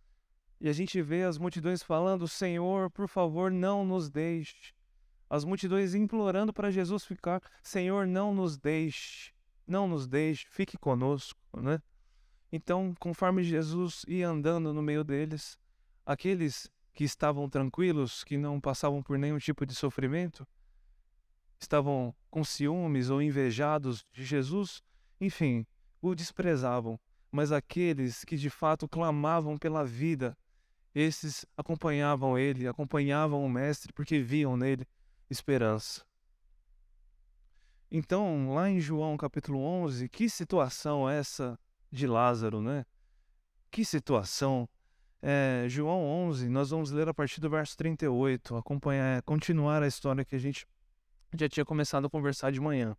E 0.57 0.69
a 0.69 0.71
gente 0.71 1.01
vê 1.01 1.23
as 1.23 1.37
multidões 1.37 1.83
falando: 1.83 2.29
Senhor, 2.29 2.89
por 2.89 3.09
favor, 3.09 3.51
não 3.51 3.83
nos 3.83 4.09
deixe. 4.09 4.73
As 5.29 5.43
multidões 5.43 5.93
implorando 5.93 6.53
para 6.53 6.71
Jesus 6.71 7.03
ficar: 7.03 7.41
Senhor, 7.61 8.07
não 8.07 8.33
nos 8.33 8.57
deixe, 8.57 9.33
não 9.67 9.85
nos 9.85 10.07
deixe, 10.07 10.47
fique 10.49 10.77
conosco, 10.77 11.37
né? 11.59 11.81
Então, 12.53 12.95
conforme 13.01 13.43
Jesus 13.43 14.05
ia 14.07 14.29
andando 14.29 14.73
no 14.73 14.81
meio 14.81 15.03
deles, 15.03 15.59
aqueles 16.05 16.71
que 16.93 17.03
estavam 17.03 17.49
tranquilos, 17.49 18.23
que 18.23 18.37
não 18.37 18.61
passavam 18.61 19.03
por 19.03 19.19
nenhum 19.19 19.39
tipo 19.39 19.65
de 19.65 19.75
sofrimento, 19.75 20.47
estavam 21.65 22.13
com 22.29 22.43
ciúmes 22.43 23.09
ou 23.09 23.21
invejados 23.21 24.05
de 24.11 24.23
Jesus, 24.23 24.81
enfim, 25.19 25.65
o 26.01 26.15
desprezavam. 26.15 26.99
Mas 27.31 27.51
aqueles 27.51 28.25
que 28.25 28.35
de 28.35 28.49
fato 28.49 28.87
clamavam 28.87 29.57
pela 29.57 29.85
vida, 29.85 30.37
esses 30.93 31.45
acompanhavam 31.55 32.37
ele, 32.37 32.67
acompanhavam 32.67 33.45
o 33.45 33.49
Mestre, 33.49 33.93
porque 33.93 34.19
viam 34.19 34.57
nele 34.57 34.85
esperança. 35.29 36.03
Então, 37.89 38.53
lá 38.53 38.69
em 38.69 38.79
João 38.79 39.17
capítulo 39.17 39.59
11, 39.59 40.09
que 40.09 40.29
situação 40.29 41.09
é 41.09 41.19
essa 41.19 41.59
de 41.91 42.07
Lázaro, 42.07 42.61
né? 42.61 42.85
Que 43.69 43.85
situação. 43.85 44.67
É, 45.21 45.65
João 45.67 46.03
11, 46.03 46.49
nós 46.49 46.71
vamos 46.71 46.89
ler 46.91 47.07
a 47.07 47.13
partir 47.13 47.39
do 47.39 47.49
verso 47.49 47.77
38, 47.77 48.55
acompanhar, 48.55 49.21
continuar 49.21 49.83
a 49.83 49.87
história 49.87 50.25
que 50.25 50.35
a 50.35 50.39
gente 50.39 50.65
já 51.33 51.47
tinha 51.47 51.65
começado 51.65 52.07
a 52.07 52.09
conversar 52.09 52.51
de 52.51 52.59
manhã. 52.59 52.95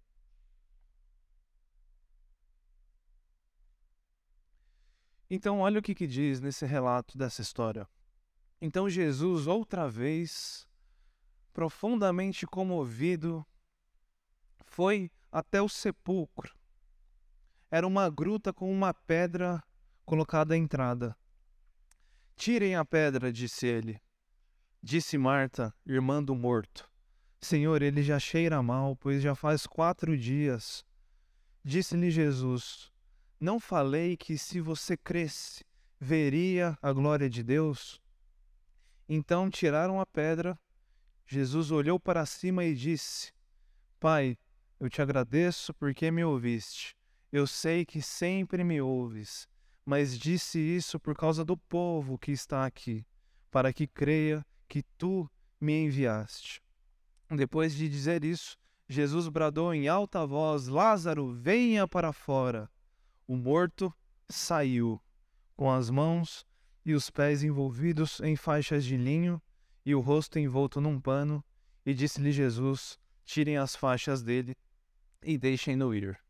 Então, 5.29 5.61
olha 5.61 5.79
o 5.79 5.83
que, 5.83 5.95
que 5.95 6.07
diz 6.07 6.41
nesse 6.41 6.67
relato 6.67 7.17
dessa 7.17 7.41
história. 7.41 7.89
Então, 8.61 8.89
Jesus, 8.89 9.47
outra 9.47 9.89
vez, 9.89 10.69
profundamente 11.55 12.47
comovido, 12.47 13.45
foi 14.67 15.11
até 15.31 15.63
o 15.63 15.69
sepulcro. 15.69 16.55
Era 17.71 17.87
uma 17.87 18.11
gruta 18.11 18.53
com 18.53 18.71
uma 18.71 18.93
pedra 18.93 19.63
colocada 20.05 20.53
à 20.53 20.57
entrada. 20.57 21.17
Tirem 22.37 22.77
a 22.77 22.85
pedra, 22.85 23.33
disse 23.33 23.67
ele. 23.67 23.99
Disse 24.83 25.17
Marta, 25.17 25.75
irmã 25.87 26.23
do 26.23 26.35
morto. 26.35 26.92
Senhor, 27.43 27.83
ele 27.83 28.05
já 28.05 28.21
cheira 28.21 28.63
mal, 28.63 28.95
pois 28.95 29.21
já 29.21 29.35
faz 29.35 29.67
quatro 29.67 30.17
dias. 30.17 30.85
Disse-lhe 31.65 32.09
Jesus: 32.09 32.93
Não 33.39 33.59
falei 33.59 34.17
que 34.17 34.39
se 34.39 34.61
você 34.61 34.97
cresce, 34.97 35.65
veria 35.99 36.79
a 36.81 36.93
glória 36.93 37.29
de 37.29 37.43
Deus? 37.43 38.01
Então 39.09 39.51
tiraram 39.51 40.01
a 40.01 40.07
pedra. 40.07 40.57
Jesus 41.27 41.73
olhou 41.73 41.99
para 41.99 42.25
cima 42.25 42.65
e 42.65 42.77
disse: 42.77 43.33
Pai, 43.99 44.39
eu 44.79 44.89
te 44.89 45.03
agradeço 45.03 45.75
porque 45.75 46.13
me 46.13 46.25
ouviste. 46.25 46.97
Eu 47.33 47.47
sei 47.47 47.85
que 47.85 48.01
sempre 48.01 48.63
me 48.63 48.81
ouves, 48.81 49.49
mas 49.85 50.17
disse 50.17 50.61
isso 50.61 51.01
por 51.01 51.17
causa 51.17 51.45
do 51.45 51.57
povo 51.57 52.17
que 52.17 52.31
está 52.31 52.65
aqui, 52.65 53.05
para 53.51 53.73
que 53.73 53.89
creia 53.89 54.47
que 54.69 54.85
tu 54.97 55.29
me 55.61 55.73
enviaste. 55.73 56.63
Depois 57.35 57.75
de 57.75 57.89
dizer 57.89 58.25
isso, 58.25 58.59
Jesus 58.87 59.27
bradou 59.29 59.73
em 59.73 59.89
alta 59.89 60.27
voz: 60.27 60.69
Lázaro, 60.69 61.33
venha 61.33 61.89
para 61.89 62.13
fora. 62.13 62.71
O 63.27 63.37
morto 63.37 63.93
saiu, 64.29 65.01
com 65.57 65.71
as 65.71 65.89
mãos 65.89 66.47
e 66.85 66.93
os 66.93 67.09
pés 67.09 67.43
envolvidos 67.43 68.21
em 68.21 68.37
faixas 68.37 68.85
de 68.85 68.97
linho 68.97 69.41
e 69.85 69.95
o 69.95 70.01
rosto 70.01 70.39
envolto 70.39 70.81
num 70.81 71.01
pano, 71.01 71.43
e 71.87 71.95
disse-lhe 71.95 72.33
Jesus: 72.33 72.99
Tirem 73.25 73.57
as 73.57 73.75
faixas 73.75 74.23
dele 74.23 74.55
e 75.23 75.39
deixem-no 75.39 75.95
ir. 75.95 76.21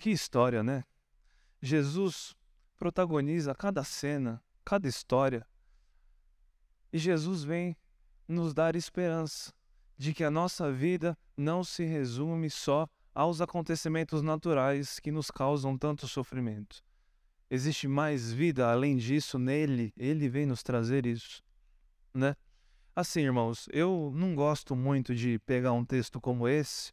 Que 0.00 0.10
história, 0.10 0.62
né? 0.62 0.84
Jesus 1.60 2.34
protagoniza 2.76 3.54
cada 3.54 3.82
cena, 3.82 4.42
cada 4.64 4.88
história. 4.88 5.46
E 6.92 6.98
Jesus 6.98 7.44
vem 7.44 7.76
nos 8.30 8.54
dar 8.54 8.76
esperança 8.76 9.52
de 9.98 10.14
que 10.14 10.24
a 10.24 10.30
nossa 10.30 10.72
vida 10.72 11.16
não 11.36 11.62
se 11.62 11.84
resume 11.84 12.48
só 12.48 12.88
aos 13.14 13.40
acontecimentos 13.40 14.22
naturais 14.22 14.98
que 14.98 15.10
nos 15.10 15.30
causam 15.30 15.76
tanto 15.76 16.08
sofrimento. 16.08 16.82
Existe 17.50 17.88
mais 17.88 18.32
vida 18.32 18.70
além 18.70 18.96
disso 18.96 19.38
nele, 19.38 19.92
ele 19.96 20.28
vem 20.28 20.46
nos 20.46 20.62
trazer 20.62 21.04
isso, 21.04 21.42
né? 22.14 22.36
Assim, 22.94 23.20
irmãos, 23.20 23.68
eu 23.72 24.12
não 24.14 24.34
gosto 24.34 24.74
muito 24.76 25.14
de 25.14 25.38
pegar 25.40 25.72
um 25.72 25.84
texto 25.84 26.20
como 26.20 26.46
esse 26.46 26.92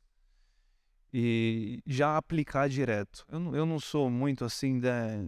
e 1.13 1.82
já 1.86 2.17
aplicar 2.17 2.67
direto. 2.67 3.25
Eu 3.29 3.39
não, 3.39 3.56
eu 3.56 3.65
não 3.65 3.79
sou 3.79 4.10
muito 4.10 4.44
assim 4.44 4.79
de, 4.79 4.88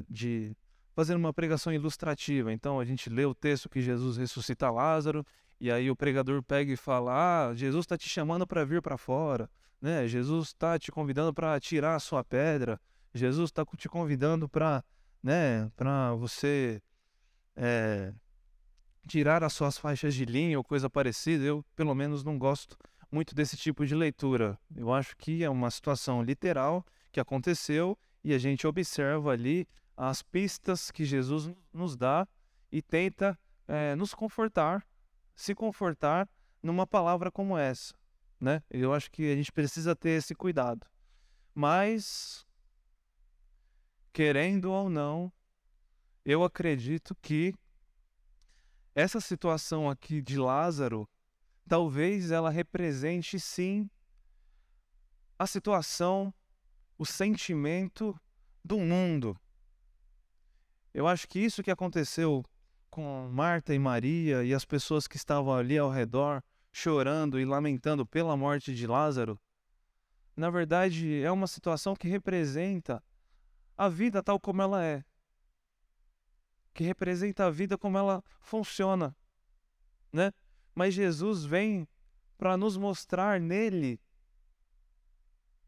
de 0.09 0.57
fazer 0.95 1.15
uma 1.15 1.33
pregação 1.33 1.71
ilustrativa. 1.71 2.51
Então 2.51 2.79
a 2.79 2.85
gente 2.85 3.09
lê 3.09 3.25
o 3.25 3.33
texto 3.33 3.69
que 3.69 3.81
Jesus 3.81 4.17
ressuscita 4.17 4.69
Lázaro 4.69 5.25
e 5.59 5.71
aí 5.71 5.91
o 5.91 5.95
pregador 5.95 6.41
pega 6.41 6.71
e 6.71 6.77
fala: 6.77 7.49
Ah, 7.49 7.53
Jesus 7.53 7.83
está 7.83 7.97
te 7.97 8.07
chamando 8.07 8.47
para 8.47 8.63
vir 8.63 8.81
para 8.81 8.97
fora, 8.97 9.49
né? 9.81 10.07
Jesus 10.07 10.47
está 10.47 10.79
te 10.79 10.91
convidando 10.91 11.33
para 11.33 11.59
tirar 11.59 11.95
a 11.95 11.99
sua 11.99 12.23
pedra. 12.23 12.79
Jesus 13.13 13.49
está 13.49 13.65
te 13.65 13.89
convidando 13.89 14.47
para, 14.47 14.83
né, 15.21 15.69
para 15.75 16.13
você 16.13 16.81
é, 17.55 18.13
tirar 19.07 19.43
as 19.43 19.53
suas 19.53 19.77
faixas 19.77 20.13
de 20.13 20.25
linha 20.25 20.57
ou 20.57 20.63
coisa 20.63 20.89
parecida. 20.89 21.43
Eu, 21.43 21.65
pelo 21.75 21.95
menos, 21.95 22.23
não 22.23 22.37
gosto 22.37 22.77
muito 23.11 23.33
desse 23.33 23.57
tipo 23.57 23.85
de 23.85 23.95
leitura. 23.95 24.57
Eu 24.75 24.93
acho 24.93 25.17
que 25.17 25.43
é 25.43 25.49
uma 25.49 25.71
situação 25.71 26.21
literal 26.21 26.85
que 27.11 27.19
aconteceu 27.19 27.97
e 28.23 28.33
a 28.33 28.37
gente 28.37 28.67
observa 28.67 29.31
ali 29.31 29.67
as 29.97 30.21
pistas 30.21 30.91
que 30.91 31.03
Jesus 31.03 31.51
nos 31.73 31.95
dá 31.95 32.27
e 32.71 32.81
tenta 32.81 33.37
é, 33.67 33.95
nos 33.95 34.13
confortar, 34.13 34.85
se 35.39 35.55
confortar 35.55 36.29
numa 36.61 36.85
palavra 36.85 37.31
como 37.31 37.57
essa, 37.57 37.93
né? 38.41 38.61
Eu 38.69 38.93
acho 38.93 39.09
que 39.09 39.31
a 39.31 39.35
gente 39.37 39.53
precisa 39.53 39.95
ter 39.95 40.09
esse 40.09 40.35
cuidado. 40.35 40.85
Mas, 41.55 42.45
querendo 44.11 44.69
ou 44.69 44.89
não, 44.89 45.31
eu 46.25 46.43
acredito 46.43 47.15
que 47.21 47.55
essa 48.93 49.21
situação 49.21 49.89
aqui 49.89 50.21
de 50.21 50.37
Lázaro 50.37 51.07
talvez 51.69 52.31
ela 52.31 52.49
represente 52.49 53.39
sim 53.39 53.89
a 55.37 55.47
situação, 55.47 56.33
o 56.97 57.05
sentimento 57.05 58.13
do 58.61 58.77
mundo. 58.77 59.39
Eu 60.93 61.07
acho 61.07 61.29
que 61.29 61.39
isso 61.39 61.63
que 61.63 61.71
aconteceu 61.71 62.43
com 62.89 63.29
Marta 63.31 63.73
e 63.73 63.79
Maria 63.79 64.43
e 64.43 64.53
as 64.53 64.65
pessoas 64.65 65.07
que 65.07 65.15
estavam 65.15 65.53
ali 65.53 65.77
ao 65.77 65.89
redor, 65.89 66.43
chorando 66.71 67.39
e 67.39 67.45
lamentando 67.45 68.05
pela 68.05 68.35
morte 68.35 68.73
de 68.73 68.87
Lázaro, 68.87 69.39
na 70.35 70.49
verdade 70.49 71.21
é 71.21 71.31
uma 71.31 71.47
situação 71.47 71.95
que 71.95 72.07
representa 72.07 73.03
a 73.77 73.87
vida 73.89 74.23
tal 74.23 74.39
como 74.39 74.61
ela 74.61 74.83
é. 74.83 75.03
Que 76.73 76.83
representa 76.83 77.45
a 77.45 77.49
vida 77.49 77.77
como 77.77 77.97
ela 77.97 78.23
funciona, 78.39 79.15
né? 80.13 80.31
mas 80.79 80.93
Jesus 80.93 81.43
vem 81.43 81.87
para 82.37 82.55
nos 82.55 82.77
mostrar 82.77 83.37
nele 83.39 83.99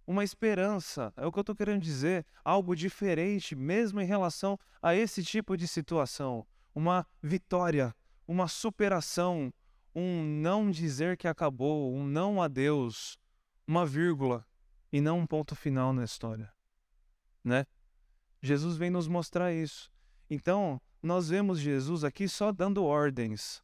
uma 0.08 0.24
esperança. 0.24 1.14
É 1.18 1.26
o 1.26 1.32
que 1.32 1.40
eu 1.40 1.42
estou 1.42 1.56
querendo 1.56 1.82
dizer, 1.82 2.26
algo 2.46 2.74
diferente, 2.74 3.54
mesmo 3.54 4.00
em 4.00 4.06
relação 4.06 4.58
a 4.82 4.96
esse 4.96 5.22
tipo 5.22 5.58
de 5.58 5.68
situação. 5.68 6.48
Uma 6.74 7.06
vitória, 7.22 7.96
uma 8.28 8.48
superação, 8.48 9.54
um 9.94 10.24
não 10.24 10.72
dizer 10.72 11.18
que 11.18 11.28
acabou, 11.28 11.94
um 11.94 12.06
não 12.06 12.42
a 12.42 12.48
Deus, 12.48 13.18
uma 13.68 13.86
vírgula 13.86 14.46
e 14.92 15.02
não 15.02 15.20
um 15.20 15.28
ponto 15.28 15.56
final 15.56 15.94
na 15.94 16.04
história, 16.04 16.52
né? 17.44 17.66
Jesus 18.42 18.76
vem 18.76 18.90
nos 18.90 19.08
mostrar 19.08 19.54
isso. 19.54 19.92
Então, 20.30 20.82
nós 21.02 21.30
vemos 21.30 21.60
Jesus 21.60 22.04
aqui 22.04 22.28
só 22.28 22.52
dando 22.52 22.84
ordens. 22.84 23.64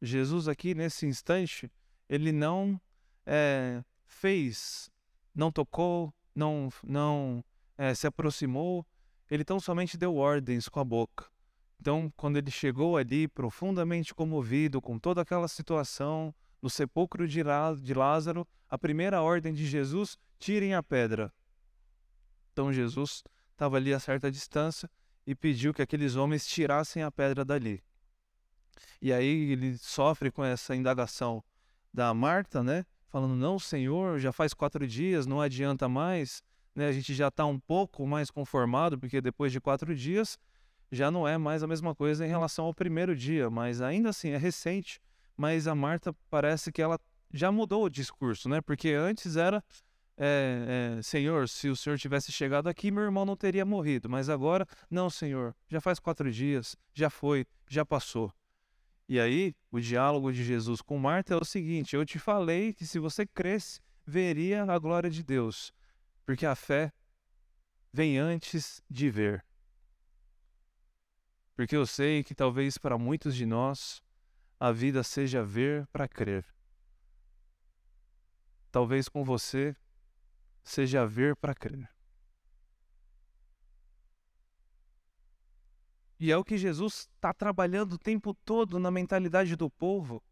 Jesus 0.00 0.48
aqui 0.48 0.74
nesse 0.74 1.06
instante, 1.06 1.70
ele 2.08 2.32
não 2.32 2.80
é, 3.26 3.82
fez, 4.06 4.90
não 5.34 5.50
tocou, 5.50 6.12
não, 6.34 6.68
não 6.82 7.44
é, 7.76 7.94
se 7.94 8.06
aproximou, 8.06 8.86
ele 9.30 9.44
tão 9.44 9.58
somente 9.58 9.96
deu 9.96 10.16
ordens 10.16 10.68
com 10.68 10.80
a 10.80 10.84
boca. 10.84 11.26
Então, 11.80 12.12
quando 12.16 12.36
ele 12.36 12.50
chegou 12.50 12.96
ali, 12.96 13.28
profundamente 13.28 14.14
comovido 14.14 14.80
com 14.80 14.98
toda 14.98 15.20
aquela 15.20 15.48
situação, 15.48 16.34
no 16.62 16.70
sepulcro 16.70 17.28
de 17.28 17.42
Lázaro, 17.42 18.46
a 18.68 18.78
primeira 18.78 19.20
ordem 19.20 19.52
de 19.52 19.66
Jesus: 19.66 20.16
tirem 20.38 20.74
a 20.74 20.82
pedra. 20.82 21.32
Então, 22.52 22.72
Jesus 22.72 23.22
estava 23.52 23.76
ali 23.76 23.92
a 23.92 24.00
certa 24.00 24.30
distância 24.30 24.88
e 25.26 25.34
pediu 25.34 25.72
que 25.74 25.82
aqueles 25.82 26.16
homens 26.16 26.46
tirassem 26.46 27.02
a 27.02 27.10
pedra 27.10 27.44
dali. 27.44 27.82
E 29.00 29.12
aí 29.12 29.52
ele 29.52 29.78
sofre 29.78 30.30
com 30.30 30.44
essa 30.44 30.74
indagação 30.74 31.42
da 31.92 32.12
Marta, 32.12 32.62
né? 32.62 32.84
Falando, 33.08 33.36
não, 33.36 33.58
Senhor, 33.58 34.18
já 34.18 34.32
faz 34.32 34.52
quatro 34.52 34.86
dias, 34.86 35.26
não 35.26 35.40
adianta 35.40 35.88
mais. 35.88 36.42
Né? 36.74 36.88
A 36.88 36.92
gente 36.92 37.14
já 37.14 37.28
está 37.28 37.46
um 37.46 37.58
pouco 37.58 38.06
mais 38.06 38.30
conformado, 38.30 38.98
porque 38.98 39.20
depois 39.20 39.52
de 39.52 39.60
quatro 39.60 39.94
dias 39.94 40.36
já 40.94 41.10
não 41.10 41.26
é 41.26 41.36
mais 41.36 41.62
a 41.62 41.66
mesma 41.66 41.94
coisa 41.94 42.24
em 42.24 42.28
relação 42.28 42.66
ao 42.66 42.74
primeiro 42.74 43.14
dia, 43.14 43.50
mas 43.50 43.80
ainda 43.80 44.10
assim 44.10 44.30
é 44.30 44.36
recente. 44.36 45.00
Mas 45.36 45.66
a 45.66 45.74
Marta 45.74 46.14
parece 46.30 46.70
que 46.70 46.80
ela 46.80 46.98
já 47.32 47.50
mudou 47.50 47.84
o 47.84 47.90
discurso, 47.90 48.48
né? 48.48 48.60
Porque 48.60 48.90
antes 48.90 49.36
era 49.36 49.62
é, 50.16 50.96
é, 50.98 51.02
Senhor, 51.02 51.48
se 51.48 51.68
o 51.68 51.76
Senhor 51.76 51.98
tivesse 51.98 52.30
chegado 52.30 52.68
aqui, 52.68 52.90
meu 52.90 53.02
irmão 53.02 53.24
não 53.24 53.36
teria 53.36 53.64
morrido. 53.64 54.08
Mas 54.08 54.28
agora, 54.28 54.66
não, 54.88 55.10
Senhor, 55.10 55.54
já 55.68 55.80
faz 55.80 55.98
quatro 55.98 56.30
dias, 56.30 56.76
já 56.92 57.10
foi, 57.10 57.46
já 57.68 57.84
passou. 57.84 58.32
E 59.08 59.20
aí, 59.20 59.54
o 59.70 59.80
diálogo 59.80 60.32
de 60.32 60.42
Jesus 60.42 60.80
com 60.80 60.98
Marta 60.98 61.34
é 61.34 61.36
o 61.36 61.44
seguinte: 61.44 61.94
Eu 61.94 62.06
te 62.06 62.18
falei 62.18 62.72
que 62.72 62.86
se 62.86 62.98
você 62.98 63.26
cresce, 63.26 63.80
veria 64.06 64.62
a 64.64 64.78
glória 64.78 65.10
de 65.10 65.22
Deus, 65.22 65.72
porque 66.24 66.46
a 66.46 66.54
fé 66.54 66.92
vem 67.92 68.18
antes 68.18 68.82
de 68.88 69.10
ver. 69.10 69.44
Porque 71.54 71.76
eu 71.76 71.86
sei 71.86 72.24
que 72.24 72.34
talvez 72.34 72.76
para 72.76 72.98
muitos 72.98 73.34
de 73.34 73.46
nós 73.46 74.02
a 74.58 74.72
vida 74.72 75.02
seja 75.02 75.44
ver 75.44 75.86
para 75.88 76.08
crer. 76.08 76.44
Talvez 78.72 79.08
com 79.08 79.22
você 79.22 79.76
seja 80.62 81.06
ver 81.06 81.36
para 81.36 81.54
crer. 81.54 81.88
E 86.18 86.32
é 86.32 86.36
o 86.36 86.44
que 86.44 86.56
Jesus 86.56 87.08
está 87.14 87.32
trabalhando 87.32 87.94
o 87.94 87.98
tempo 87.98 88.34
todo 88.44 88.78
na 88.78 88.90
mentalidade 88.90 89.54
do 89.56 89.68
povo, 89.68 90.22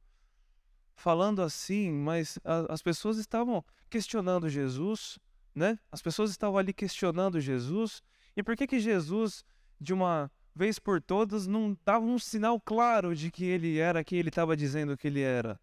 falando 0.95 1.43
assim, 1.43 1.91
mas 1.91 2.39
as 2.69 2.81
pessoas 2.83 3.19
estavam 3.19 3.65
questionando 3.91 4.49
Jesus, 4.49 5.19
né? 5.55 5.79
As 5.91 6.01
pessoas 6.01 6.31
estavam 6.31 6.57
ali 6.57 6.73
questionando 6.73 7.41
Jesus. 7.41 8.03
E 8.35 8.43
por 8.43 8.57
que 8.57 8.67
que 8.67 8.81
Jesus, 8.81 9.45
de 9.79 9.93
uma 9.93 10.31
vez 10.55 10.79
por 10.79 11.01
todas, 11.01 11.47
não 11.47 11.77
dava 11.85 12.05
um 12.05 12.19
sinal 12.19 12.61
claro 12.61 13.15
de 13.15 13.31
que 13.31 13.45
ele 13.45 13.79
era 13.79 14.05
quem 14.05 14.19
ele 14.19 14.29
estava 14.29 14.57
dizendo 14.57 14.97
que 14.97 15.07
ele 15.07 15.21
era? 15.21 15.61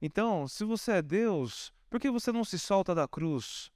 Então, 0.00 0.46
se 0.46 0.64
você 0.64 0.92
é 0.92 1.02
Deus, 1.02 1.72
por 1.88 2.00
que 2.00 2.10
você 2.10 2.30
não 2.32 2.44
se 2.44 2.58
solta 2.58 2.94
da 2.94 3.08
cruz? 3.08 3.70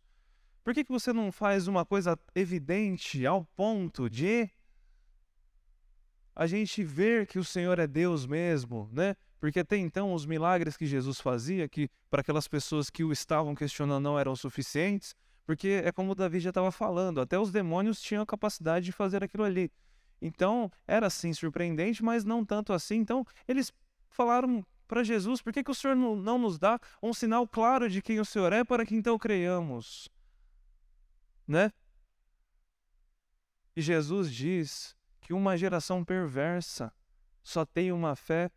Por 0.62 0.74
que, 0.74 0.84
que 0.84 0.92
você 0.92 1.12
não 1.12 1.32
faz 1.32 1.66
uma 1.66 1.86
coisa 1.86 2.18
evidente 2.34 3.24
ao 3.24 3.44
ponto 3.56 4.10
de 4.10 4.50
a 6.36 6.46
gente 6.46 6.82
ver 6.84 7.26
que 7.26 7.38
o 7.38 7.44
Senhor 7.44 7.78
é 7.78 7.86
Deus 7.86 8.26
mesmo, 8.26 8.88
né? 8.92 9.16
Porque 9.40 9.60
até 9.60 9.76
então 9.76 10.12
os 10.12 10.26
milagres 10.26 10.76
que 10.76 10.86
Jesus 10.86 11.18
fazia, 11.20 11.68
que 11.68 11.88
para 12.10 12.20
aquelas 12.20 12.46
pessoas 12.46 12.90
que 12.90 13.02
o 13.02 13.10
estavam 13.10 13.54
questionando 13.54 14.02
não 14.02 14.18
eram 14.18 14.36
suficientes, 14.36 15.14
porque 15.46 15.82
é 15.82 15.90
como 15.90 16.14
Davi 16.14 16.38
já 16.40 16.50
estava 16.50 16.70
falando, 16.70 17.20
até 17.20 17.38
os 17.38 17.50
demônios 17.50 18.00
tinham 18.00 18.22
a 18.22 18.26
capacidade 18.26 18.84
de 18.84 18.92
fazer 18.92 19.24
aquilo 19.24 19.44
ali. 19.44 19.72
Então 20.20 20.70
era 20.86 21.06
assim 21.06 21.32
surpreendente, 21.32 22.02
mas 22.02 22.24
não 22.24 22.44
tanto 22.44 22.72
assim. 22.72 22.96
Então 22.96 23.24
eles 23.48 23.72
falaram 24.10 24.64
para 24.86 25.04
Jesus: 25.04 25.40
por 25.40 25.52
que, 25.52 25.62
que 25.62 25.70
o 25.70 25.74
Senhor 25.74 25.94
não, 25.94 26.16
não 26.16 26.38
nos 26.38 26.58
dá 26.58 26.78
um 27.02 27.12
sinal 27.12 27.46
claro 27.46 27.88
de 27.88 28.02
quem 28.02 28.20
o 28.20 28.24
Senhor 28.24 28.52
é 28.52 28.64
para 28.64 28.84
que 28.84 28.94
então 28.94 29.18
creiamos? 29.18 30.08
Né? 31.46 31.72
E 33.74 33.80
Jesus 33.80 34.32
diz 34.32 34.96
que 35.20 35.32
uma 35.32 35.56
geração 35.56 36.04
perversa 36.04 36.92
só 37.42 37.64
tem 37.64 37.92
uma 37.92 38.16
fé 38.16 38.50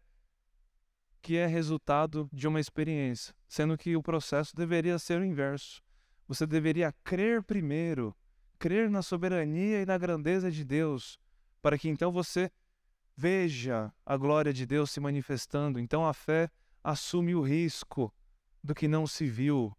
que 1.22 1.38
é 1.38 1.46
resultado 1.46 2.30
de 2.34 2.48
uma 2.48 2.60
experiência, 2.60 3.34
sendo 3.48 3.78
que 3.78 3.96
o 3.96 4.04
processo 4.04 4.56
deveria 4.56 5.00
ser 5.00 5.22
o 5.22 5.26
inverso. 5.26 5.82
Você 6.28 6.46
deveria 6.46 6.92
crer 7.04 7.42
primeiro, 7.44 8.14
crer 8.60 8.90
na 8.90 9.02
soberania 9.02 9.82
e 9.82 9.86
na 9.86 9.98
grandeza 9.98 10.52
de 10.52 10.66
Deus, 10.66 11.18
para 11.64 11.78
que 11.78 11.88
então 11.88 12.12
você 12.12 12.52
veja 13.16 13.92
a 14.06 14.18
glória 14.18 14.52
de 14.52 14.66
Deus 14.66 14.92
se 14.92 15.00
manifestando. 15.00 15.80
Então 15.80 16.06
a 16.06 16.14
fé 16.14 16.52
assume 16.84 17.34
o 17.34 17.42
risco 17.42 18.14
do 18.62 18.76
que 18.76 18.86
não 18.86 19.08
se 19.08 19.26
viu. 19.26 19.74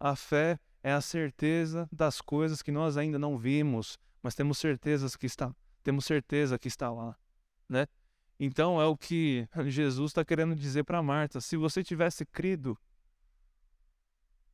A 0.00 0.16
fé 0.16 0.58
é 0.82 0.92
a 0.92 1.00
certeza 1.00 1.88
das 1.92 2.20
coisas 2.20 2.60
que 2.60 2.72
nós 2.72 2.96
ainda 2.96 3.20
não 3.20 3.38
vimos, 3.38 3.96
mas 4.20 4.34
temos 4.34 4.58
certezas 4.58 5.14
que 5.14 5.26
está, 5.26 5.54
temos 5.84 6.04
certeza 6.04 6.58
que 6.58 6.66
está 6.66 6.90
lá, 6.90 7.16
né? 7.68 7.86
Então 8.40 8.80
é 8.80 8.86
o 8.86 8.96
que 8.96 9.48
Jesus 9.66 10.10
está 10.10 10.24
querendo 10.24 10.56
dizer 10.56 10.82
para 10.82 11.02
Marta: 11.02 11.40
se 11.40 11.56
você 11.56 11.84
tivesse 11.84 12.26
crido, 12.26 12.76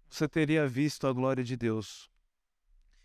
você 0.08 0.28
teria 0.28 0.66
visto 0.68 1.06
a 1.06 1.12
glória 1.12 1.42
de 1.42 1.56
Deus. 1.56 2.10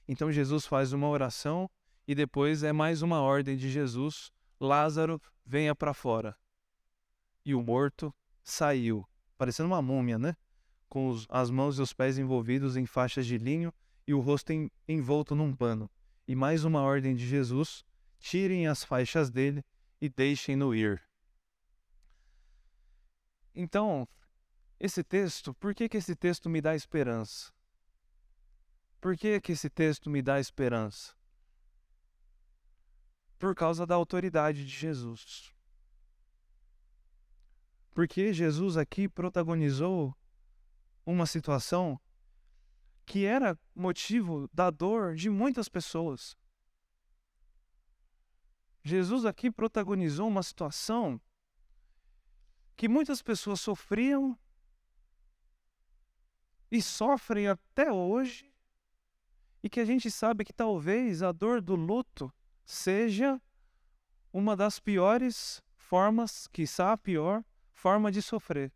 Então 0.06 0.32
Jesus 0.32 0.66
faz 0.66 0.92
uma 0.92 1.08
oração 1.08 1.70
e 2.10 2.16
depois 2.16 2.64
é 2.64 2.74
mais 2.74 3.04
uma 3.04 3.22
ordem 3.22 3.56
de 3.56 3.70
Jesus: 3.70 4.32
Lázaro, 4.60 5.22
venha 5.46 5.76
para 5.76 5.94
fora. 5.94 6.36
E 7.46 7.54
o 7.54 7.62
morto 7.62 8.12
saiu, 8.44 9.08
parecendo 9.38 9.68
uma 9.68 9.80
múmia, 9.80 10.18
né? 10.18 10.36
Com 10.90 11.10
os, 11.10 11.28
as 11.30 11.52
mãos 11.52 11.78
e 11.78 11.84
os 11.84 11.94
pés 11.94 12.18
envolvidos 12.18 12.76
em 12.76 12.88
faixas 12.88 13.28
de 13.28 13.38
linho 13.38 13.72
e 14.08 14.14
o 14.16 14.20
rosto 14.20 14.52
em, 14.52 14.72
envolto 14.88 15.36
num 15.36 15.56
pano. 15.56 15.88
E 16.28 16.36
mais 16.36 16.64
uma 16.64 16.82
ordem 16.82 17.16
de 17.16 17.28
Jesus: 17.28 17.86
tirem 18.18 18.66
as 18.66 18.84
faixas 18.84 19.30
dele 19.30 19.64
e 20.02 20.10
deixem-no 20.10 20.74
ir. 20.74 21.00
Então, 23.54 24.10
esse 24.80 25.04
texto, 25.04 25.54
por 25.54 25.76
que, 25.76 25.88
que 25.88 25.98
esse 25.98 26.16
texto 26.16 26.50
me 26.50 26.60
dá 26.60 26.74
esperança? 26.74 27.54
Por 29.00 29.16
que, 29.16 29.40
que 29.40 29.52
esse 29.52 29.70
texto 29.70 30.10
me 30.10 30.24
dá 30.24 30.40
esperança? 30.40 31.19
Por 33.40 33.56
causa 33.56 33.86
da 33.86 33.96
autoridade 33.96 34.64
de 34.66 34.72
Jesus. 34.72 35.56
Porque 37.92 38.32
Jesus 38.32 38.78
aqui 38.78 39.10
protagonizou 39.10 40.16
uma 41.06 41.26
situação 41.26 42.00
que 43.06 43.26
era 43.26 43.58
motivo 43.74 44.48
da 44.54 44.70
dor 44.70 45.16
de 45.16 45.30
muitas 45.30 45.68
pessoas. 45.68 46.38
Jesus 48.84 49.26
aqui 49.26 49.50
protagonizou 49.50 50.28
uma 50.28 50.44
situação 50.44 51.20
que 52.76 52.88
muitas 52.88 53.22
pessoas 53.22 53.60
sofriam 53.60 54.38
e 56.72 56.82
sofrem 56.82 57.48
até 57.48 57.92
hoje, 57.92 58.54
e 59.64 59.70
que 59.70 59.80
a 59.80 59.86
gente 59.86 60.10
sabe 60.12 60.46
que 60.46 60.54
talvez 60.54 61.22
a 61.24 61.32
dor 61.32 61.62
do 61.62 61.76
luto 61.76 62.32
seja 62.70 63.42
uma 64.32 64.56
das 64.56 64.80
piores 64.80 65.60
formas, 65.74 66.48
quiçá 66.48 66.92
a 66.92 66.98
pior 66.98 67.44
forma 67.72 68.12
de 68.12 68.22
sofrer. 68.22 68.72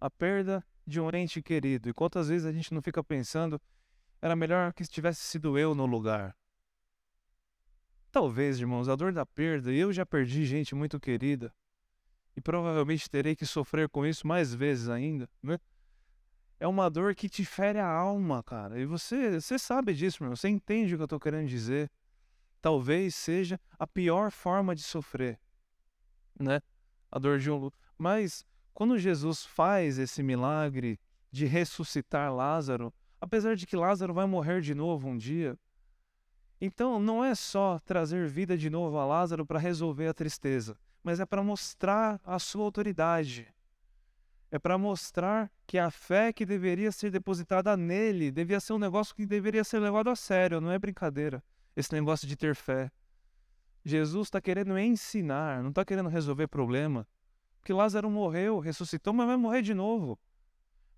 A 0.00 0.08
perda 0.08 0.64
de 0.86 1.00
um 1.00 1.10
ente 1.10 1.42
querido. 1.42 1.88
E 1.88 1.92
quantas 1.92 2.28
vezes 2.28 2.46
a 2.46 2.52
gente 2.52 2.72
não 2.72 2.80
fica 2.80 3.02
pensando, 3.02 3.60
era 4.20 4.36
melhor 4.36 4.72
que 4.72 4.84
tivesse 4.84 5.22
sido 5.22 5.58
eu 5.58 5.74
no 5.74 5.86
lugar. 5.86 6.36
Talvez, 8.12 8.60
irmãos, 8.60 8.88
a 8.88 8.94
dor 8.94 9.12
da 9.12 9.26
perda, 9.26 9.72
eu 9.72 9.92
já 9.92 10.06
perdi 10.06 10.44
gente 10.44 10.72
muito 10.72 11.00
querida 11.00 11.52
e 12.36 12.40
provavelmente 12.40 13.10
terei 13.10 13.34
que 13.34 13.44
sofrer 13.44 13.88
com 13.88 14.06
isso 14.06 14.24
mais 14.24 14.54
vezes 14.54 14.88
ainda, 14.88 15.28
né? 15.42 15.58
É 16.60 16.68
uma 16.68 16.88
dor 16.88 17.12
que 17.16 17.28
te 17.28 17.44
fere 17.44 17.80
a 17.80 17.88
alma, 17.88 18.40
cara. 18.40 18.78
E 18.78 18.86
você, 18.86 19.40
você 19.40 19.58
sabe 19.58 19.92
disso, 19.94 20.22
meu. 20.22 20.36
Você 20.36 20.48
entende 20.48 20.94
o 20.94 20.96
que 20.96 21.02
eu 21.02 21.06
estou 21.06 21.18
querendo 21.18 21.48
dizer. 21.48 21.90
Talvez 22.62 23.14
seja 23.14 23.60
a 23.78 23.86
pior 23.86 24.30
forma 24.30 24.74
de 24.74 24.82
sofrer, 24.82 25.38
né? 26.38 26.62
A 27.10 27.18
dor 27.18 27.38
de 27.38 27.50
um 27.50 27.56
luto. 27.56 27.76
Mas 27.98 28.46
quando 28.72 28.98
Jesus 28.98 29.44
faz 29.44 29.98
esse 29.98 30.22
milagre 30.22 30.98
de 31.30 31.44
ressuscitar 31.44 32.32
Lázaro, 32.32 32.94
apesar 33.20 33.56
de 33.56 33.66
que 33.66 33.76
Lázaro 33.76 34.14
vai 34.14 34.26
morrer 34.26 34.60
de 34.60 34.74
novo 34.74 35.08
um 35.08 35.18
dia, 35.18 35.58
então, 36.64 37.00
não 37.00 37.24
é 37.24 37.34
só 37.34 37.80
trazer 37.80 38.28
vida 38.28 38.56
de 38.56 38.70
novo 38.70 38.96
a 38.96 39.04
Lázaro 39.04 39.44
para 39.44 39.58
resolver 39.58 40.06
a 40.06 40.14
tristeza, 40.14 40.78
mas 41.02 41.18
é 41.18 41.26
para 41.26 41.42
mostrar 41.42 42.20
a 42.24 42.38
sua 42.38 42.62
autoridade. 42.62 43.52
É 44.48 44.60
para 44.60 44.78
mostrar 44.78 45.50
que 45.66 45.76
a 45.76 45.90
fé 45.90 46.32
que 46.32 46.46
deveria 46.46 46.92
ser 46.92 47.10
depositada 47.10 47.76
nele 47.76 48.30
devia 48.30 48.60
ser 48.60 48.74
um 48.74 48.78
negócio 48.78 49.12
que 49.12 49.26
deveria 49.26 49.64
ser 49.64 49.80
levado 49.80 50.08
a 50.08 50.14
sério, 50.14 50.60
não 50.60 50.70
é 50.70 50.78
brincadeira. 50.78 51.42
Esse 51.76 51.92
negócio 51.92 52.26
de 52.26 52.36
ter 52.36 52.54
fé. 52.54 52.90
Jesus 53.84 54.28
está 54.28 54.40
querendo 54.40 54.78
ensinar, 54.78 55.62
não 55.62 55.70
está 55.70 55.84
querendo 55.84 56.08
resolver 56.08 56.46
problema. 56.46 57.06
Porque 57.58 57.72
Lázaro 57.72 58.10
morreu, 58.10 58.58
ressuscitou, 58.58 59.12
mas 59.12 59.26
vai 59.26 59.36
morrer 59.36 59.62
de 59.62 59.74
novo. 59.74 60.18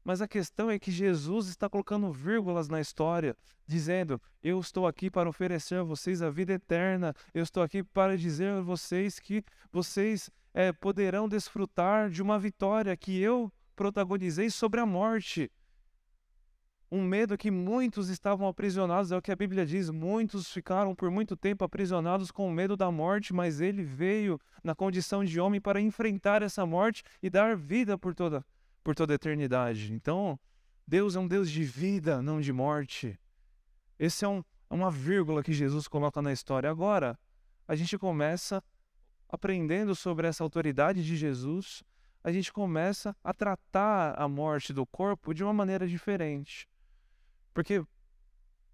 Mas 0.04 0.20
a 0.20 0.28
questão 0.28 0.70
é 0.70 0.78
que 0.78 0.90
Jesus 0.90 1.48
está 1.48 1.68
colocando 1.68 2.12
vírgulas 2.12 2.68
na 2.68 2.78
história, 2.80 3.34
dizendo: 3.66 4.20
Eu 4.42 4.60
estou 4.60 4.86
aqui 4.86 5.10
para 5.10 5.28
oferecer 5.28 5.76
a 5.76 5.82
vocês 5.82 6.20
a 6.20 6.28
vida 6.28 6.52
eterna, 6.52 7.14
eu 7.32 7.42
estou 7.42 7.62
aqui 7.62 7.82
para 7.82 8.16
dizer 8.16 8.50
a 8.50 8.60
vocês 8.60 9.18
que 9.18 9.42
vocês 9.72 10.28
é, 10.52 10.72
poderão 10.72 11.26
desfrutar 11.26 12.10
de 12.10 12.22
uma 12.22 12.38
vitória 12.38 12.94
que 12.96 13.18
eu 13.18 13.50
protagonizei 13.74 14.50
sobre 14.50 14.78
a 14.78 14.86
morte. 14.86 15.50
Um 16.90 17.02
medo 17.02 17.36
que 17.36 17.50
muitos 17.50 18.08
estavam 18.08 18.46
aprisionados, 18.46 19.10
é 19.10 19.16
o 19.16 19.22
que 19.22 19.32
a 19.32 19.36
Bíblia 19.36 19.66
diz. 19.66 19.90
Muitos 19.90 20.52
ficaram 20.52 20.94
por 20.94 21.10
muito 21.10 21.36
tempo 21.36 21.64
aprisionados 21.64 22.30
com 22.30 22.46
o 22.46 22.52
medo 22.52 22.76
da 22.76 22.90
morte, 22.90 23.32
mas 23.32 23.60
ele 23.60 23.82
veio 23.82 24.38
na 24.62 24.74
condição 24.74 25.24
de 25.24 25.40
homem 25.40 25.60
para 25.60 25.80
enfrentar 25.80 26.42
essa 26.42 26.64
morte 26.64 27.02
e 27.22 27.28
dar 27.28 27.56
vida 27.56 27.98
por 27.98 28.14
toda 28.14 28.44
por 28.84 28.94
toda 28.94 29.14
a 29.14 29.16
eternidade. 29.16 29.94
Então, 29.94 30.38
Deus 30.86 31.16
é 31.16 31.18
um 31.18 31.26
Deus 31.26 31.50
de 31.50 31.64
vida, 31.64 32.20
não 32.20 32.38
de 32.38 32.52
morte. 32.52 33.18
Esse 33.98 34.26
é 34.26 34.28
um, 34.28 34.44
é 34.68 34.74
uma 34.74 34.90
vírgula 34.90 35.42
que 35.42 35.54
Jesus 35.54 35.88
coloca 35.88 36.20
na 36.20 36.32
história. 36.32 36.70
Agora, 36.70 37.18
a 37.66 37.74
gente 37.74 37.96
começa 37.96 38.62
aprendendo 39.26 39.94
sobre 39.94 40.26
essa 40.26 40.44
autoridade 40.44 41.02
de 41.02 41.16
Jesus, 41.16 41.82
a 42.22 42.30
gente 42.30 42.52
começa 42.52 43.16
a 43.24 43.32
tratar 43.32 44.14
a 44.20 44.28
morte 44.28 44.72
do 44.72 44.86
corpo 44.86 45.34
de 45.34 45.42
uma 45.42 45.52
maneira 45.52 45.88
diferente. 45.88 46.68
Porque 47.54 47.82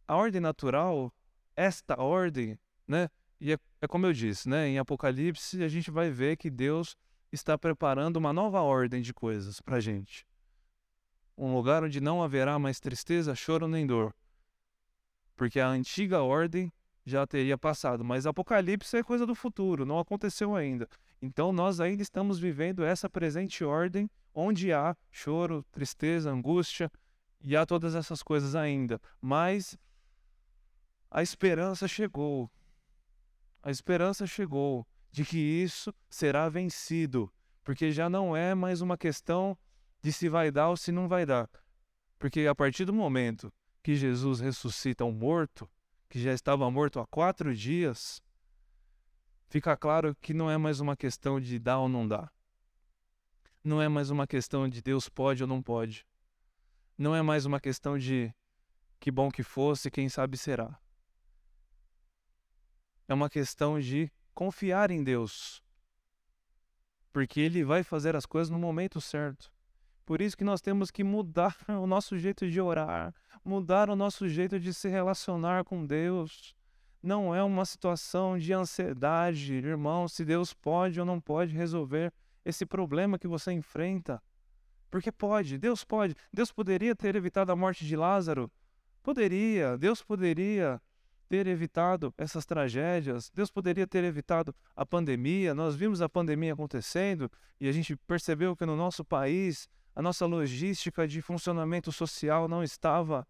a 0.09 0.17
ordem 0.17 0.41
natural, 0.41 1.15
esta 1.55 2.01
ordem, 2.01 2.59
né? 2.89 3.09
E 3.39 3.53
é, 3.53 3.59
é 3.81 3.87
como 3.87 4.07
eu 4.07 4.13
disse, 4.13 4.49
né? 4.49 4.67
Em 4.67 4.79
Apocalipse 4.79 5.63
a 5.63 5.69
gente 5.69 5.91
vai 5.91 6.11
ver 6.11 6.37
que 6.37 6.51
Deus 6.51 6.97
está 7.31 7.57
preparando 7.57 8.17
uma 8.17 8.33
nova 8.33 8.61
ordem 8.61 9.03
de 9.03 9.15
coisas 9.15 9.61
para 9.61 9.77
a 9.77 9.81
gente. 9.81 10.27
Um 11.37 11.55
lugar 11.55 11.85
onde 11.85 12.01
não 12.01 12.23
haverá 12.23 12.59
mais 12.59 12.81
tristeza, 12.81 13.35
choro 13.35 13.69
nem 13.69 13.87
dor. 13.87 14.15
Porque 15.37 15.61
a 15.61 15.69
antiga 15.69 16.23
ordem 16.23 16.73
já 17.05 17.27
teria 17.27 17.57
passado, 17.57 18.05
mas 18.05 18.27
Apocalipse 18.27 18.97
é 18.97 19.03
coisa 19.03 19.27
do 19.27 19.35
futuro, 19.35 19.87
não 19.87 19.99
aconteceu 19.99 20.55
ainda. 20.55 20.89
Então 21.21 21.53
nós 21.53 21.81
ainda 21.81 22.03
estamos 22.03 22.39
vivendo 22.39 22.85
essa 22.85 23.09
presente 23.09 23.65
ordem 23.65 24.09
onde 24.35 24.73
há 24.73 24.97
choro, 25.11 25.65
tristeza, 25.71 26.31
angústia 26.31 26.91
e 27.43 27.57
há 27.57 27.65
todas 27.65 27.95
essas 27.95 28.23
coisas 28.23 28.55
ainda. 28.55 29.01
Mas 29.21 29.79
a 31.11 31.23
esperança 31.23 31.89
chegou. 31.89 32.51
A 33.63 33.71
esperança 33.71 34.27
chegou 34.27 34.87
de 35.11 35.25
que 35.25 35.39
isso 35.39 35.93
será 36.09 36.49
vencido, 36.49 37.33
porque 37.65 37.91
já 37.91 38.09
não 38.09 38.37
é 38.37 38.55
mais 38.55 38.81
uma 38.81 38.97
questão 38.97 39.57
de 40.03 40.13
se 40.13 40.29
vai 40.29 40.51
dar 40.51 40.69
ou 40.69 40.77
se 40.77 40.93
não 40.93 41.09
vai 41.09 41.27
dar. 41.27 41.49
Porque 42.19 42.47
a 42.47 42.55
partir 42.55 42.85
do 42.85 42.93
momento 42.93 43.53
que 43.83 43.97
Jesus 43.97 44.41
ressuscita 44.41 45.05
um 45.05 45.13
morto, 45.13 45.69
que 46.09 46.21
já 46.21 46.33
estava 46.33 46.71
morto 46.71 47.01
há 47.01 47.07
quatro 47.07 47.55
dias, 47.55 48.23
fica 49.49 49.77
claro 49.77 50.15
que 50.21 50.35
não 50.35 50.51
é 50.51 50.57
mais 50.57 50.81
uma 50.81 50.97
questão 50.97 51.41
de 51.41 51.59
dar 51.59 51.79
ou 51.79 51.89
não 51.89 52.07
dar. 52.07 52.33
Não 53.63 53.81
é 53.81 53.89
mais 53.89 54.11
uma 54.11 54.27
questão 54.27 54.69
de 54.69 54.81
Deus 54.81 55.09
pode 55.09 55.43
ou 55.43 55.49
não 55.49 55.63
pode. 55.63 56.07
Não 57.01 57.17
é 57.17 57.23
mais 57.23 57.47
uma 57.47 57.59
questão 57.59 57.97
de 57.97 58.31
que 59.01 59.11
bom 59.11 59.31
que 59.31 59.43
fosse, 59.43 59.91
quem 59.91 60.11
sabe 60.11 60.37
será. 60.37 60.79
É 63.09 63.15
uma 63.15 63.31
questão 63.31 63.81
de 63.81 64.13
confiar 64.35 64.91
em 64.91 65.03
Deus, 65.03 65.63
porque 67.11 67.41
Ele 67.41 67.65
vai 67.65 67.83
fazer 67.83 68.15
as 68.15 68.27
coisas 68.27 68.51
no 68.51 68.59
momento 68.59 69.01
certo. 69.01 69.51
Por 70.05 70.21
isso 70.21 70.37
que 70.37 70.45
nós 70.45 70.61
temos 70.61 70.91
que 70.91 71.03
mudar 71.03 71.57
o 71.69 71.87
nosso 71.87 72.19
jeito 72.19 72.51
de 72.51 72.61
orar, 72.61 73.15
mudar 73.43 73.89
o 73.89 73.97
nosso 73.97 74.29
jeito 74.29 74.61
de 74.61 74.75
se 74.75 74.91
relacionar 74.91 75.65
com 75.65 75.87
Deus. 75.87 76.55
Não 77.03 77.35
é 77.35 77.43
uma 77.43 77.65
situação 77.65 78.37
de 78.37 78.53
ansiedade, 78.53 79.55
irmão, 79.55 80.07
se 80.07 80.23
Deus 80.23 80.53
pode 80.53 81.01
ou 81.01 81.07
não 81.07 81.19
pode 81.19 81.57
resolver 81.57 82.13
esse 82.45 82.67
problema 82.67 83.19
que 83.19 83.27
você 83.27 83.53
enfrenta. 83.53 84.23
Porque 84.91 85.13
pode, 85.13 85.57
Deus 85.57 85.85
pode. 85.85 86.15
Deus 86.33 86.51
poderia 86.51 86.95
ter 86.95 87.15
evitado 87.15 87.53
a 87.53 87.57
morte 87.57 87.87
de 87.87 87.97
Lázaro. 87.97 88.51
Poderia, 89.03 89.79
Deus 89.79 90.03
poderia 90.03 90.81
ter 91.29 91.47
evitado 91.47 92.13
essas 92.19 92.45
tragédias, 92.45 93.31
Deus 93.33 93.53
poderia 93.53 93.87
ter 93.87 94.03
evitado 94.03 94.55
a 94.75 94.85
pandemia. 94.85 95.55
Nós 95.55 95.77
vimos 95.77 96.03
a 96.03 96.09
pandemia 96.09 96.55
acontecendo 96.55 97.31
e 97.61 97.69
a 97.69 97.73
gente 97.73 97.97
percebeu 97.97 98.57
que 98.57 98.67
no 98.67 98.75
nosso 98.75 99.05
país 99.05 99.69
a 99.95 100.03
nossa 100.03 100.27
logística 100.27 101.07
de 101.07 101.23
funcionamento 101.23 101.93
social 101.93 102.49
não 102.49 102.65
estava 102.65 103.27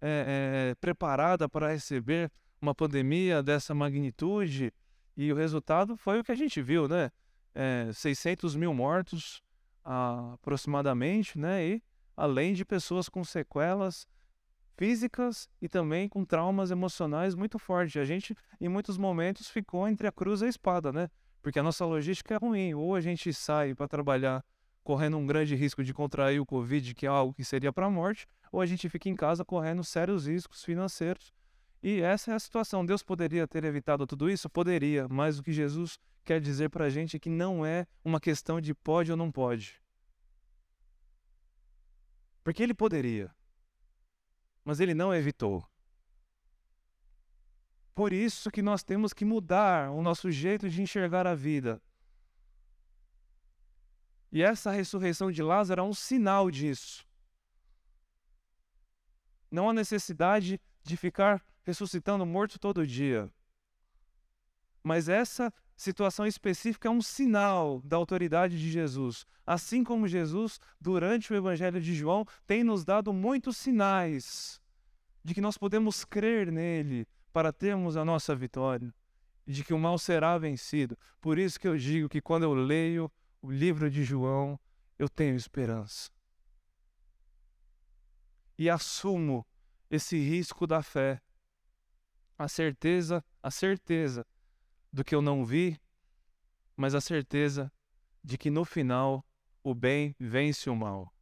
é, 0.00 0.70
é, 0.70 0.74
preparada 0.76 1.46
para 1.46 1.68
receber 1.68 2.32
uma 2.60 2.74
pandemia 2.74 3.42
dessa 3.42 3.74
magnitude 3.74 4.72
e 5.16 5.30
o 5.30 5.36
resultado 5.36 5.94
foi 5.96 6.20
o 6.20 6.24
que 6.24 6.32
a 6.32 6.36
gente 6.36 6.62
viu, 6.62 6.88
né? 6.88 7.10
É, 7.54 7.90
600 7.92 8.56
mil 8.56 8.72
mortos 8.72 9.42
aproximadamente, 9.84 11.38
né? 11.38 11.66
E 11.66 11.82
além 12.16 12.54
de 12.54 12.64
pessoas 12.64 13.08
com 13.08 13.24
sequelas 13.24 14.06
físicas 14.76 15.48
e 15.60 15.68
também 15.68 16.08
com 16.08 16.24
traumas 16.24 16.70
emocionais 16.70 17.34
muito 17.34 17.58
fortes. 17.58 18.00
A 18.00 18.04
gente, 18.04 18.34
em 18.60 18.68
muitos 18.68 18.96
momentos, 18.96 19.48
ficou 19.48 19.86
entre 19.86 20.06
a 20.06 20.12
cruz 20.12 20.42
e 20.42 20.46
a 20.46 20.48
espada, 20.48 20.92
né? 20.92 21.08
Porque 21.40 21.58
a 21.58 21.62
nossa 21.62 21.84
logística 21.84 22.34
é 22.34 22.38
ruim. 22.38 22.74
Ou 22.74 22.94
a 22.94 23.00
gente 23.00 23.32
sai 23.32 23.74
para 23.74 23.88
trabalhar 23.88 24.44
correndo 24.82 25.16
um 25.16 25.26
grande 25.26 25.54
risco 25.54 25.84
de 25.84 25.94
contrair 25.94 26.40
o 26.40 26.46
Covid, 26.46 26.94
que 26.94 27.06
é 27.06 27.08
algo 27.08 27.32
que 27.32 27.44
seria 27.44 27.72
para 27.72 27.86
a 27.86 27.90
morte, 27.90 28.26
ou 28.50 28.60
a 28.60 28.66
gente 28.66 28.88
fica 28.88 29.08
em 29.08 29.14
casa 29.14 29.44
correndo 29.44 29.84
sérios 29.84 30.26
riscos 30.26 30.64
financeiros. 30.64 31.32
E 31.82 32.00
essa 32.00 32.30
é 32.30 32.34
a 32.34 32.38
situação. 32.38 32.86
Deus 32.86 33.02
poderia 33.02 33.46
ter 33.48 33.64
evitado 33.64 34.06
tudo 34.06 34.30
isso? 34.30 34.48
Poderia, 34.48 35.08
mas 35.08 35.38
o 35.38 35.42
que 35.42 35.52
Jesus 35.52 35.98
quer 36.24 36.40
dizer 36.40 36.70
para 36.70 36.84
a 36.84 36.90
gente 36.90 37.16
é 37.16 37.18
que 37.18 37.28
não 37.28 37.66
é 37.66 37.86
uma 38.04 38.20
questão 38.20 38.60
de 38.60 38.72
pode 38.72 39.10
ou 39.10 39.16
não 39.16 39.32
pode. 39.32 39.82
Porque 42.44 42.62
ele 42.62 42.74
poderia, 42.74 43.34
mas 44.64 44.78
ele 44.78 44.94
não 44.94 45.12
evitou. 45.12 45.66
Por 47.94 48.12
isso 48.12 48.50
que 48.50 48.62
nós 48.62 48.82
temos 48.82 49.12
que 49.12 49.24
mudar 49.24 49.90
o 49.90 50.02
nosso 50.02 50.30
jeito 50.30 50.68
de 50.68 50.80
enxergar 50.80 51.26
a 51.26 51.34
vida. 51.34 51.82
E 54.30 54.42
essa 54.42 54.70
ressurreição 54.70 55.30
de 55.30 55.42
Lázaro 55.42 55.82
é 55.82 55.84
um 55.84 55.92
sinal 55.92 56.50
disso. 56.50 57.06
Não 59.50 59.68
há 59.68 59.74
necessidade 59.74 60.58
de 60.82 60.96
ficar 60.96 61.44
ressuscitando 61.64 62.26
morto 62.26 62.58
todo 62.58 62.86
dia. 62.86 63.30
Mas 64.82 65.08
essa 65.08 65.52
situação 65.76 66.26
específica 66.26 66.88
é 66.88 66.90
um 66.90 67.02
sinal 67.02 67.80
da 67.82 67.96
autoridade 67.96 68.58
de 68.58 68.70
Jesus. 68.70 69.24
Assim 69.46 69.84
como 69.84 70.08
Jesus, 70.08 70.58
durante 70.80 71.32
o 71.32 71.36
Evangelho 71.36 71.80
de 71.80 71.94
João, 71.94 72.24
tem 72.46 72.64
nos 72.64 72.84
dado 72.84 73.12
muitos 73.12 73.56
sinais 73.56 74.60
de 75.24 75.34
que 75.34 75.40
nós 75.40 75.56
podemos 75.56 76.04
crer 76.04 76.50
nele 76.50 77.06
para 77.32 77.52
termos 77.52 77.96
a 77.96 78.04
nossa 78.04 78.34
vitória, 78.34 78.92
de 79.46 79.64
que 79.64 79.72
o 79.72 79.78
mal 79.78 79.98
será 79.98 80.36
vencido. 80.36 80.98
Por 81.20 81.38
isso 81.38 81.58
que 81.58 81.68
eu 81.68 81.76
digo 81.76 82.08
que 82.08 82.20
quando 82.20 82.42
eu 82.42 82.54
leio 82.54 83.10
o 83.40 83.50
livro 83.50 83.90
de 83.90 84.04
João, 84.04 84.58
eu 84.98 85.08
tenho 85.08 85.36
esperança. 85.36 86.10
E 88.58 88.68
assumo 88.68 89.46
esse 89.90 90.16
risco 90.16 90.66
da 90.66 90.82
fé, 90.82 91.20
a 92.38 92.48
certeza, 92.48 93.24
a 93.42 93.50
certeza 93.50 94.26
do 94.92 95.04
que 95.04 95.14
eu 95.14 95.22
não 95.22 95.44
vi, 95.44 95.80
mas 96.76 96.94
a 96.94 97.00
certeza 97.00 97.72
de 98.22 98.36
que 98.38 98.50
no 98.50 98.64
final 98.64 99.24
o 99.62 99.74
bem 99.74 100.14
vence 100.18 100.68
o 100.68 100.76
mal. 100.76 101.12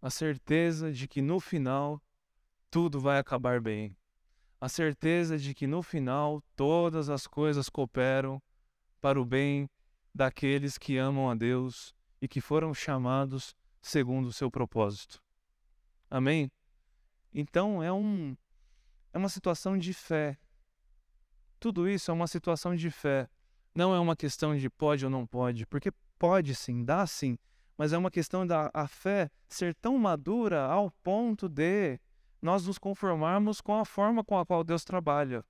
A 0.00 0.10
certeza 0.10 0.92
de 0.92 1.08
que 1.08 1.20
no 1.20 1.40
final 1.40 2.02
tudo 2.70 3.00
vai 3.00 3.18
acabar 3.18 3.60
bem. 3.60 3.96
A 4.60 4.68
certeza 4.68 5.38
de 5.38 5.54
que 5.54 5.66
no 5.66 5.82
final 5.82 6.42
todas 6.54 7.08
as 7.08 7.26
coisas 7.26 7.68
cooperam 7.68 8.42
para 9.00 9.20
o 9.20 9.24
bem 9.24 9.68
daqueles 10.14 10.78
que 10.78 10.96
amam 10.96 11.28
a 11.28 11.34
Deus 11.34 11.94
e 12.20 12.26
que 12.26 12.40
foram 12.40 12.72
chamados 12.72 13.54
segundo 13.82 14.26
o 14.26 14.32
seu 14.32 14.50
propósito. 14.50 15.22
Amém? 16.10 16.50
Então 17.32 17.82
é 17.82 17.92
um 17.92 18.36
é 19.16 19.18
uma 19.18 19.30
situação 19.30 19.78
de 19.78 19.94
fé. 19.94 20.38
Tudo 21.58 21.88
isso 21.88 22.10
é 22.10 22.14
uma 22.14 22.26
situação 22.26 22.76
de 22.76 22.90
fé. 22.90 23.30
Não 23.74 23.94
é 23.94 23.98
uma 23.98 24.14
questão 24.14 24.54
de 24.54 24.68
pode 24.68 25.06
ou 25.06 25.10
não 25.10 25.26
pode, 25.26 25.64
porque 25.64 25.90
pode 26.18 26.54
sim, 26.54 26.84
dá 26.84 27.06
sim, 27.06 27.38
mas 27.78 27.94
é 27.94 27.98
uma 27.98 28.10
questão 28.10 28.46
da 28.46 28.70
a 28.74 28.86
fé 28.86 29.30
ser 29.48 29.74
tão 29.76 29.96
madura 29.96 30.66
ao 30.66 30.90
ponto 31.02 31.48
de 31.48 31.98
nós 32.42 32.66
nos 32.66 32.76
conformarmos 32.76 33.62
com 33.62 33.80
a 33.80 33.86
forma 33.86 34.22
com 34.22 34.38
a 34.38 34.44
qual 34.44 34.62
Deus 34.62 34.84
trabalha. 34.84 35.42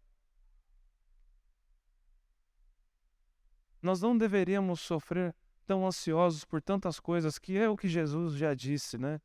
Nós 3.83 4.01
não 4.01 4.17
deveríamos 4.17 4.81
sofrer 4.81 5.35
tão 5.67 5.85
ansiosos 5.85 6.45
por 6.45 6.63
tantas 6.63 7.01
coisas, 7.01 7.37
que 7.37 7.59
é 7.59 7.69
o 7.69 7.77
que 7.77 7.89
Jesus 7.89 8.35
já 8.35 8.55
disse, 8.55 8.97
né? 8.97 9.21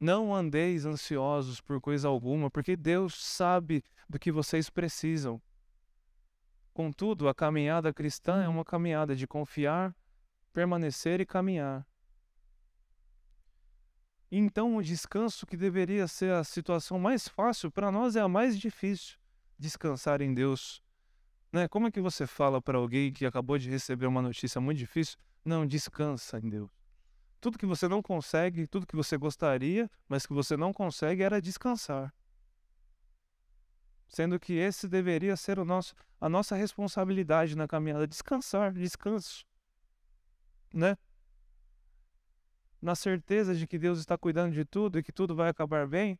Não 0.00 0.34
andeis 0.34 0.86
ansiosos 0.86 1.60
por 1.60 1.78
coisa 1.78 2.08
alguma, 2.08 2.50
porque 2.50 2.74
Deus 2.74 3.14
sabe 3.14 3.84
do 4.08 4.18
que 4.18 4.32
vocês 4.32 4.70
precisam. 4.70 5.40
Contudo, 6.72 7.28
a 7.28 7.34
caminhada 7.34 7.92
cristã 7.92 8.42
é 8.42 8.48
uma 8.48 8.64
caminhada 8.64 9.14
de 9.14 9.26
confiar, 9.26 9.94
permanecer 10.54 11.20
e 11.20 11.26
caminhar. 11.26 11.86
Então, 14.32 14.76
o 14.76 14.82
descanso, 14.82 15.46
que 15.46 15.56
deveria 15.56 16.08
ser 16.08 16.32
a 16.32 16.44
situação 16.44 16.98
mais 16.98 17.28
fácil, 17.28 17.70
para 17.70 17.90
nós 17.92 18.16
é 18.16 18.20
a 18.20 18.28
mais 18.28 18.58
difícil 18.58 19.18
descansar 19.58 20.22
em 20.22 20.32
Deus. 20.32 20.80
Né? 21.52 21.68
Como 21.68 21.88
é 21.88 21.90
que 21.90 22.00
você 22.00 22.26
fala 22.26 22.62
para 22.62 22.78
alguém 22.78 23.12
que 23.12 23.26
acabou 23.26 23.58
de 23.58 23.68
receber 23.68 24.06
uma 24.06 24.22
notícia 24.22 24.60
muito 24.60 24.78
difícil? 24.78 25.18
Não, 25.44 25.66
descansa 25.66 26.38
em 26.38 26.48
Deus. 26.48 26.79
Tudo 27.40 27.58
que 27.58 27.66
você 27.66 27.88
não 27.88 28.02
consegue, 28.02 28.66
tudo 28.66 28.86
que 28.86 28.94
você 28.94 29.16
gostaria, 29.16 29.90
mas 30.08 30.26
que 30.26 30.32
você 30.32 30.56
não 30.56 30.72
consegue, 30.72 31.22
era 31.22 31.40
descansar. 31.40 32.12
Sendo 34.08 34.38
que 34.38 34.52
esse 34.52 34.86
deveria 34.86 35.36
ser 35.36 35.58
o 35.58 35.64
nosso, 35.64 35.94
a 36.20 36.28
nossa 36.28 36.54
responsabilidade 36.54 37.56
na 37.56 37.66
caminhada. 37.66 38.06
Descansar, 38.06 38.72
descanso. 38.72 39.46
Né? 40.74 40.96
Na 42.82 42.94
certeza 42.94 43.54
de 43.54 43.66
que 43.66 43.78
Deus 43.78 43.98
está 44.00 44.18
cuidando 44.18 44.52
de 44.52 44.64
tudo 44.64 44.98
e 44.98 45.02
que 45.02 45.12
tudo 45.12 45.34
vai 45.34 45.48
acabar 45.48 45.86
bem, 45.86 46.18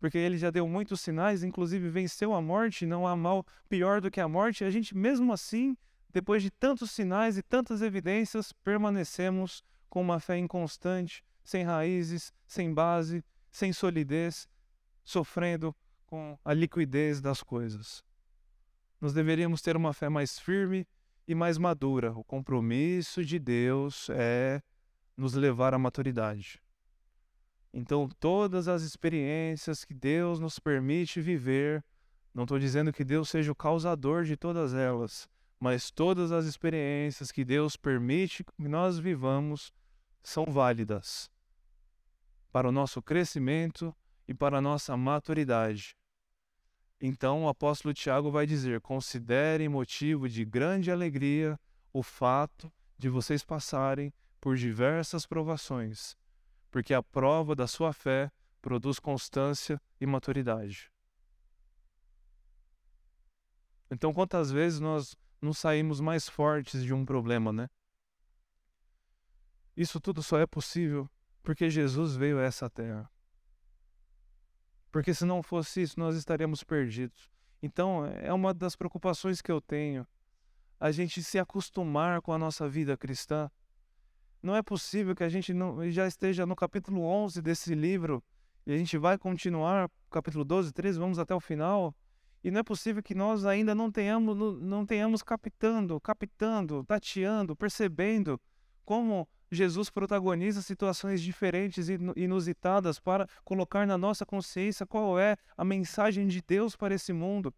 porque 0.00 0.18
ele 0.18 0.36
já 0.36 0.50
deu 0.50 0.66
muitos 0.66 1.00
sinais, 1.00 1.42
inclusive 1.42 1.88
venceu 1.88 2.34
a 2.34 2.42
morte, 2.42 2.86
não 2.86 3.06
há 3.06 3.14
mal 3.14 3.44
pior 3.68 4.00
do 4.00 4.10
que 4.10 4.20
a 4.20 4.28
morte, 4.28 4.64
a 4.64 4.70
gente 4.70 4.96
mesmo 4.96 5.32
assim, 5.32 5.76
depois 6.12 6.42
de 6.42 6.50
tantos 6.50 6.90
sinais 6.90 7.36
e 7.36 7.42
tantas 7.42 7.82
evidências, 7.82 8.52
permanecemos 8.52 9.62
com 9.88 10.00
uma 10.00 10.20
fé 10.20 10.36
inconstante, 10.38 11.24
sem 11.42 11.62
raízes, 11.62 12.32
sem 12.46 12.72
base, 12.72 13.24
sem 13.50 13.72
solidez, 13.72 14.48
sofrendo 15.04 15.74
com 16.06 16.38
a 16.44 16.52
liquidez 16.52 17.20
das 17.20 17.42
coisas. 17.42 18.02
Nós 19.00 19.12
deveríamos 19.12 19.60
ter 19.62 19.76
uma 19.76 19.92
fé 19.92 20.08
mais 20.08 20.38
firme 20.38 20.86
e 21.26 21.34
mais 21.34 21.58
madura. 21.58 22.12
O 22.12 22.24
compromisso 22.24 23.24
de 23.24 23.38
Deus 23.38 24.08
é 24.10 24.60
nos 25.16 25.34
levar 25.34 25.74
à 25.74 25.78
maturidade. 25.78 26.62
Então, 27.72 28.08
todas 28.20 28.68
as 28.68 28.82
experiências 28.82 29.84
que 29.84 29.92
Deus 29.92 30.40
nos 30.40 30.58
permite 30.58 31.20
viver, 31.20 31.84
não 32.32 32.44
estou 32.44 32.58
dizendo 32.58 32.92
que 32.92 33.04
Deus 33.04 33.28
seja 33.28 33.52
o 33.52 33.56
causador 33.56 34.24
de 34.24 34.36
todas 34.36 34.72
elas, 34.72 35.28
mas 35.58 35.90
todas 35.90 36.32
as 36.32 36.44
experiências 36.46 37.32
que 37.32 37.44
Deus 37.44 37.76
permite 37.76 38.44
que 38.44 38.68
nós 38.68 38.98
vivamos 38.98 39.72
são 40.22 40.44
válidas 40.46 41.30
para 42.52 42.68
o 42.68 42.72
nosso 42.72 43.02
crescimento 43.02 43.94
e 44.26 44.34
para 44.34 44.58
a 44.58 44.60
nossa 44.60 44.96
maturidade. 44.96 45.96
Então 47.00 47.44
o 47.44 47.48
apóstolo 47.48 47.94
Tiago 47.94 48.30
vai 48.30 48.46
dizer: 48.46 48.80
considerem 48.80 49.68
motivo 49.68 50.28
de 50.28 50.44
grande 50.44 50.90
alegria 50.90 51.58
o 51.92 52.02
fato 52.02 52.72
de 52.98 53.08
vocês 53.08 53.44
passarem 53.44 54.12
por 54.40 54.56
diversas 54.56 55.26
provações 55.26 56.16
porque 56.76 56.92
a 56.92 57.02
prova 57.02 57.54
da 57.54 57.66
sua 57.66 57.90
fé 57.90 58.30
produz 58.60 58.98
constância 58.98 59.80
e 59.98 60.04
maturidade. 60.04 60.92
Então, 63.90 64.12
quantas 64.12 64.50
vezes 64.50 64.78
nós 64.78 65.16
não 65.46 65.54
saímos 65.54 66.00
mais 66.00 66.28
fortes 66.28 66.84
de 66.84 66.92
um 66.92 67.04
problema, 67.06 67.52
né? 67.52 67.70
Isso 69.76 70.00
tudo 70.00 70.22
só 70.22 70.38
é 70.38 70.46
possível 70.46 71.08
porque 71.42 71.70
Jesus 71.70 72.16
veio 72.16 72.38
a 72.38 72.42
essa 72.42 72.68
terra. 72.68 73.08
Porque 74.90 75.14
se 75.14 75.24
não 75.24 75.42
fosse 75.42 75.82
isso, 75.82 75.98
nós 75.98 76.16
estaríamos 76.16 76.64
perdidos. 76.64 77.30
Então, 77.62 78.04
é 78.06 78.32
uma 78.32 78.52
das 78.52 78.74
preocupações 78.74 79.40
que 79.40 79.52
eu 79.52 79.60
tenho, 79.60 80.06
a 80.78 80.90
gente 80.90 81.22
se 81.22 81.38
acostumar 81.38 82.20
com 82.20 82.32
a 82.32 82.38
nossa 82.38 82.68
vida 82.68 82.96
cristã 82.96 83.50
não 84.42 84.54
é 84.54 84.62
possível 84.62 85.14
que 85.14 85.24
a 85.24 85.28
gente 85.28 85.54
não, 85.54 85.90
já 85.90 86.06
esteja 86.06 86.44
no 86.46 86.54
capítulo 86.54 87.02
11 87.02 87.40
desse 87.42 87.74
livro 87.74 88.22
e 88.66 88.72
a 88.72 88.76
gente 88.76 88.98
vai 88.98 89.16
continuar, 89.16 89.90
capítulo 90.10 90.44
12, 90.44 90.72
13, 90.72 90.98
vamos 90.98 91.18
até 91.18 91.34
o 91.34 91.40
final. 91.40 91.94
E 92.46 92.50
não 92.52 92.60
é 92.60 92.62
possível 92.62 93.02
que 93.02 93.12
nós 93.12 93.44
ainda 93.44 93.74
não 93.74 93.90
tenhamos, 93.90 94.62
não 94.62 94.86
tenhamos 94.86 95.20
captando, 95.20 96.00
captando, 96.00 96.84
tateando, 96.84 97.56
percebendo 97.56 98.40
como 98.84 99.28
Jesus 99.50 99.90
protagoniza 99.90 100.62
situações 100.62 101.20
diferentes 101.20 101.88
e 101.88 101.98
inusitadas 102.14 103.00
para 103.00 103.28
colocar 103.44 103.84
na 103.84 103.98
nossa 103.98 104.24
consciência 104.24 104.86
qual 104.86 105.18
é 105.18 105.36
a 105.56 105.64
mensagem 105.64 106.28
de 106.28 106.40
Deus 106.40 106.76
para 106.76 106.94
esse 106.94 107.12
mundo. 107.12 107.52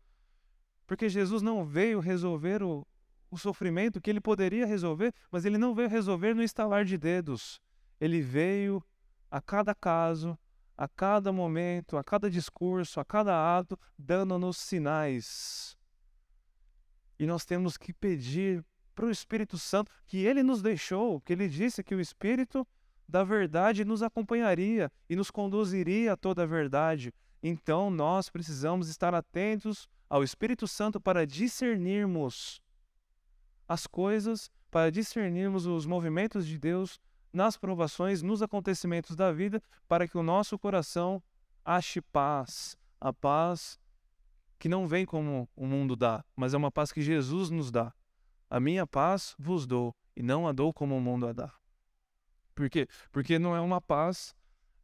Porque 0.87 1.07
Jesus 1.07 1.43
não 1.43 1.67
veio 1.67 2.01
resolver 2.01 2.63
o, 2.63 2.87
o 3.31 3.37
sofrimento 3.37 4.01
que 4.01 4.09
ele 4.09 4.23
poderia 4.23 4.65
resolver, 4.65 5.13
mas 5.31 5.45
ele 5.45 5.59
não 5.59 5.75
veio 5.75 5.91
resolver 5.91 6.33
no 6.33 6.43
estalar 6.43 6.87
de 6.87 6.97
dedos. 6.97 7.61
Ele 8.01 8.23
veio 8.23 8.83
a 9.31 9.39
cada 9.39 9.75
caso, 9.75 10.39
a 10.79 10.87
cada 10.87 11.33
momento, 11.33 11.97
a 11.97 12.05
cada 12.05 12.31
discurso, 12.31 13.01
a 13.01 13.05
cada 13.05 13.59
ato, 13.59 13.77
dando-nos 13.99 14.59
sinais. 14.59 15.77
E 17.19 17.27
nós 17.27 17.45
temos 17.45 17.77
que 17.77 17.93
pedir 17.93 18.65
para 18.95 19.07
o 19.07 19.11
Espírito 19.11 19.59
Santo 19.59 19.91
que 20.07 20.19
ele 20.19 20.41
nos 20.41 20.63
deixou, 20.63 21.21
que 21.21 21.33
ele 21.33 21.49
disse 21.49 21.83
que 21.83 21.97
o 21.97 22.01
Espírito 22.01 22.65
da 23.09 23.25
verdade 23.25 23.85
nos 23.85 24.05
acompanharia 24.05 24.93
e 25.11 25.17
nos 25.17 25.33
conduziria 25.33 26.13
a 26.13 26.17
toda 26.17 26.45
a 26.45 26.47
verdade. 26.47 27.13
Então 27.43 27.91
nós 27.91 28.31
precisamos 28.31 28.89
estar 28.89 29.15
atentos 29.15 29.89
ao 30.09 30.23
Espírito 30.23 30.69
Santo 30.69 31.01
para 31.01 31.27
discernirmos 31.27 32.63
as 33.67 33.85
coisas, 33.85 34.49
para 34.71 34.93
discernirmos 34.93 35.67
os 35.67 35.87
movimentos 35.87 36.47
de 36.47 36.57
Deus 36.57 37.01
nas 37.33 37.57
provações, 37.57 38.23
nos 38.23 38.43
acontecimentos 38.43 39.15
da 39.15 39.33
vida, 39.33 39.63
para 39.87 40.09
que 40.09 40.17
o 40.17 40.23
nosso 40.23 40.59
coração 40.59 41.23
ache 41.65 42.01
paz, 42.01 42.77
a 43.01 43.13
paz 43.13 43.79
que 44.59 44.69
não 44.69 44.87
vem 44.87 45.07
como 45.07 45.49
o 45.55 45.67
mundo 45.67 45.95
dá, 45.95 46.25
mas 46.35 46.53
é 46.53 46.57
uma 46.57 46.71
paz 46.71 46.91
que 46.91 47.01
Jesus 47.01 47.51
nos 47.51 47.71
dá. 47.71 47.95
A 48.51 48.59
minha 48.59 48.87
paz 48.87 49.35
vos 49.39 49.67
dou, 49.67 49.95
e 50.17 50.23
não 50.23 50.49
a 50.49 50.53
dou 50.53 50.73
como 50.73 50.97
o 50.97 51.01
mundo 51.01 51.29
a 51.29 51.33
dá. 51.33 51.53
Por 52.55 52.69
quê? 52.69 52.89
Porque 53.13 53.39
não 53.39 53.55
é 53.55 53.61
uma 53.61 53.81
paz 53.81 54.35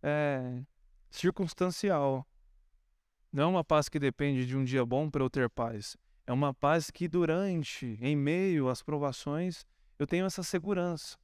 é, 0.01 0.63
circunstancial. 1.11 2.25
Não 3.33 3.43
é 3.43 3.47
uma 3.47 3.65
paz 3.65 3.89
que 3.89 3.99
depende 3.99 4.47
de 4.47 4.57
um 4.57 4.63
dia 4.63 4.87
bom 4.87 5.11
para 5.11 5.25
eu 5.25 5.31
ter 5.31 5.51
paz. 5.51 5.97
É 6.25 6.33
uma 6.33 6.55
paz 6.55 6.91
que 6.91 7.09
durante, 7.09 7.99
em 8.01 8.15
meio 8.15 8.69
às 8.69 8.81
provações, 8.81 9.67
eu 9.99 10.07
tenho 10.07 10.25
essa 10.25 10.43
segurança. 10.43 11.19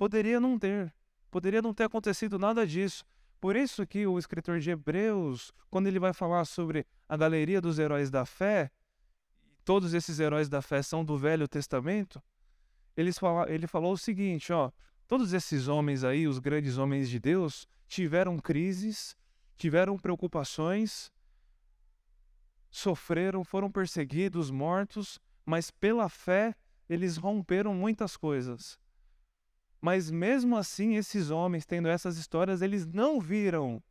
Poderia 0.00 0.40
não 0.40 0.58
ter, 0.58 0.94
poderia 1.30 1.60
não 1.60 1.74
ter 1.74 1.84
acontecido 1.84 2.38
nada 2.38 2.66
disso. 2.66 3.04
Por 3.38 3.54
isso 3.54 3.86
que 3.86 4.06
o 4.06 4.18
escritor 4.18 4.58
de 4.58 4.70
Hebreus, 4.70 5.52
quando 5.68 5.88
ele 5.88 5.98
vai 5.98 6.14
falar 6.14 6.46
sobre 6.46 6.86
a 7.06 7.18
galeria 7.18 7.60
dos 7.60 7.78
heróis 7.78 8.10
da 8.10 8.24
fé, 8.24 8.70
todos 9.62 9.92
esses 9.92 10.18
heróis 10.18 10.48
da 10.48 10.62
fé 10.62 10.80
são 10.80 11.04
do 11.04 11.18
Velho 11.18 11.46
Testamento, 11.46 12.18
ele, 12.96 13.10
ele 13.48 13.66
falou 13.66 13.92
o 13.92 13.98
seguinte, 13.98 14.50
ó, 14.54 14.70
todos 15.06 15.34
esses 15.34 15.68
homens 15.68 16.02
aí, 16.02 16.26
os 16.26 16.38
grandes 16.38 16.78
homens 16.78 17.10
de 17.10 17.20
Deus, 17.20 17.68
tiveram 17.86 18.38
crises, 18.38 19.14
tiveram 19.54 19.98
preocupações, 19.98 21.12
sofreram, 22.70 23.44
foram 23.44 23.70
perseguidos, 23.70 24.50
mortos, 24.50 25.20
mas 25.44 25.70
pela 25.70 26.08
fé 26.08 26.54
eles 26.88 27.18
romperam 27.18 27.74
muitas 27.74 28.16
coisas. 28.16 28.79
Mas 29.80 30.10
mesmo 30.10 30.56
assim, 30.56 30.96
esses 30.96 31.30
homens, 31.30 31.64
tendo 31.64 31.88
essas 31.88 32.16
histórias, 32.16 32.60
eles 32.60 32.86
não 32.86 33.20
viram 33.20 33.82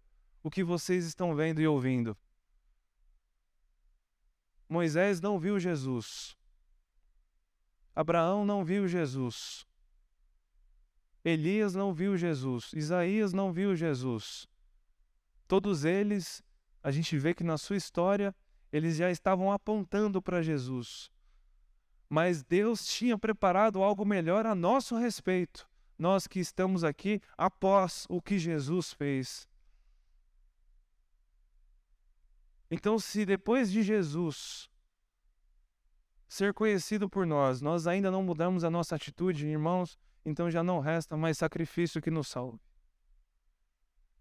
o 0.43 0.49
que 0.49 0.63
vocês 0.63 1.05
estão 1.05 1.35
vendo 1.35 1.59
e 1.59 1.67
ouvindo. 1.67 2.15
Moisés 4.67 5.19
não 5.19 5.39
viu 5.39 5.59
Jesus. 5.59 6.37
Abraão 7.95 8.45
não 8.45 8.63
viu 8.63 8.87
Jesus. 8.87 9.65
Elias 11.25 11.73
não 11.73 11.93
viu 11.93 12.15
Jesus. 12.15 12.71
Isaías 12.73 13.33
não 13.33 13.51
viu 13.51 13.75
Jesus. 13.75 14.47
Todos 15.47 15.83
eles, 15.83 16.43
a 16.83 16.91
gente 16.91 17.17
vê 17.17 17.33
que 17.33 17.43
na 17.43 17.57
sua 17.57 17.75
história, 17.75 18.33
eles 18.71 18.95
já 18.95 19.11
estavam 19.11 19.51
apontando 19.51 20.21
para 20.21 20.41
Jesus. 20.41 21.11
Mas 22.07 22.43
Deus 22.43 22.85
tinha 22.85 23.17
preparado 23.17 23.83
algo 23.83 24.05
melhor 24.05 24.45
a 24.45 24.55
nosso 24.55 24.95
respeito, 24.95 25.68
nós 25.99 26.25
que 26.25 26.39
estamos 26.39 26.85
aqui 26.85 27.21
após 27.37 28.05
o 28.09 28.21
que 28.21 28.39
Jesus 28.39 28.93
fez. 28.93 29.47
Então, 32.71 32.97
se 32.97 33.25
depois 33.25 33.69
de 33.69 33.83
Jesus 33.83 34.69
ser 36.27 36.53
conhecido 36.53 37.09
por 37.09 37.25
nós, 37.25 37.59
nós 37.59 37.85
ainda 37.85 38.09
não 38.09 38.23
mudamos 38.23 38.63
a 38.63 38.69
nossa 38.69 38.95
atitude, 38.95 39.45
irmãos, 39.45 39.97
então 40.23 40.49
já 40.49 40.63
não 40.63 40.79
resta 40.79 41.17
mais 41.17 41.37
sacrifício 41.37 42.01
que 42.01 42.11
nos 42.11 42.27
salve. 42.27 42.59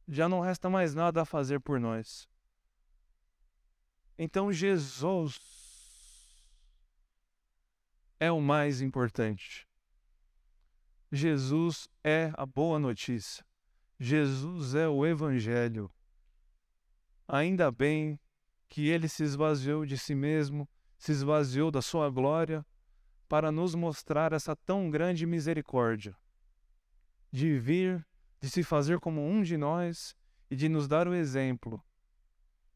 Já 0.08 0.28
não 0.28 0.40
resta 0.40 0.68
mais 0.70 0.94
nada 0.94 1.22
a 1.22 1.26
fazer 1.26 1.60
por 1.60 1.78
nós. 1.78 2.26
Então 4.18 4.50
Jesus 4.50 5.38
é 8.18 8.32
o 8.32 8.40
mais 8.40 8.80
importante. 8.80 9.67
Jesus 11.10 11.88
é 12.04 12.32
a 12.34 12.44
boa 12.44 12.78
notícia. 12.78 13.44
Jesus 13.98 14.74
é 14.74 14.88
o 14.88 15.06
Evangelho. 15.06 15.90
Ainda 17.26 17.70
bem 17.70 18.18
que 18.68 18.88
ele 18.88 19.08
se 19.08 19.22
esvaziou 19.22 19.86
de 19.86 19.96
si 19.96 20.14
mesmo, 20.14 20.68
se 20.98 21.12
esvaziou 21.12 21.70
da 21.70 21.82
sua 21.82 22.10
glória, 22.10 22.64
para 23.28 23.52
nos 23.52 23.74
mostrar 23.74 24.32
essa 24.32 24.56
tão 24.56 24.90
grande 24.90 25.26
misericórdia, 25.26 26.16
de 27.30 27.58
vir, 27.58 28.06
de 28.40 28.48
se 28.48 28.62
fazer 28.62 29.00
como 29.00 29.26
um 29.26 29.42
de 29.42 29.56
nós 29.56 30.16
e 30.50 30.56
de 30.56 30.68
nos 30.68 30.88
dar 30.88 31.06
o 31.06 31.14
exemplo 31.14 31.82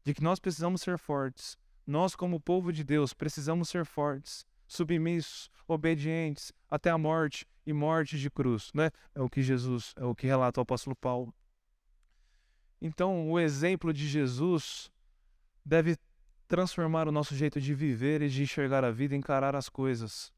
de 0.03 0.13
que 0.13 0.21
nós 0.21 0.39
precisamos 0.39 0.81
ser 0.81 0.97
fortes. 0.97 1.57
Nós, 1.87 2.15
como 2.15 2.39
povo 2.39 2.71
de 2.71 2.83
Deus, 2.83 3.13
precisamos 3.13 3.69
ser 3.69 3.85
fortes, 3.85 4.45
submissos, 4.67 5.49
obedientes 5.67 6.51
até 6.69 6.89
a 6.89 6.97
morte 6.97 7.45
e 7.65 7.73
morte 7.73 8.19
de 8.19 8.29
cruz, 8.29 8.71
né? 8.73 8.91
É 9.15 9.21
o 9.21 9.29
que 9.29 9.41
Jesus, 9.41 9.93
é 9.97 10.03
o 10.05 10.15
que 10.15 10.27
relata 10.27 10.59
o 10.59 10.63
apóstolo 10.63 10.95
Paulo. 10.95 11.33
Então, 12.81 13.29
o 13.31 13.39
exemplo 13.39 13.93
de 13.93 14.07
Jesus 14.07 14.91
deve 15.65 15.97
transformar 16.47 17.07
o 17.07 17.11
nosso 17.11 17.35
jeito 17.35 17.59
de 17.61 17.73
viver 17.73 18.21
e 18.21 18.29
de 18.29 18.43
enxergar 18.43 18.83
a 18.83 18.91
vida, 18.91 19.15
encarar 19.15 19.55
as 19.55 19.69
coisas. 19.69 20.33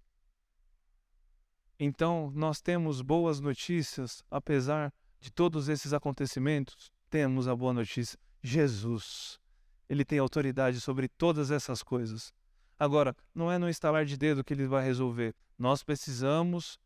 Então, 1.80 2.32
nós 2.34 2.62
temos 2.62 3.02
boas 3.02 3.40
notícias, 3.40 4.24
apesar 4.30 4.94
de 5.20 5.32
todos 5.32 5.68
esses 5.68 5.92
acontecimentos, 5.92 6.92
temos 7.10 7.48
a 7.48 7.56
boa 7.56 7.74
notícia: 7.74 8.18
Jesus. 8.42 9.40
Ele 9.90 10.06
tem 10.06 10.20
autoridade 10.20 10.80
sobre 10.80 11.08
todas 11.08 11.52
essas 11.52 11.84
coisas. 11.84 12.34
Agora, 12.78 13.16
não 13.34 13.52
é 13.52 13.58
no 13.58 13.70
estalar 13.70 14.06
de 14.06 14.18
dedo 14.18 14.44
que 14.44 14.54
ele 14.54 14.68
vai 14.68 14.84
resolver. 14.84 15.34
Nós 15.58 15.84
precisamos 15.84 16.78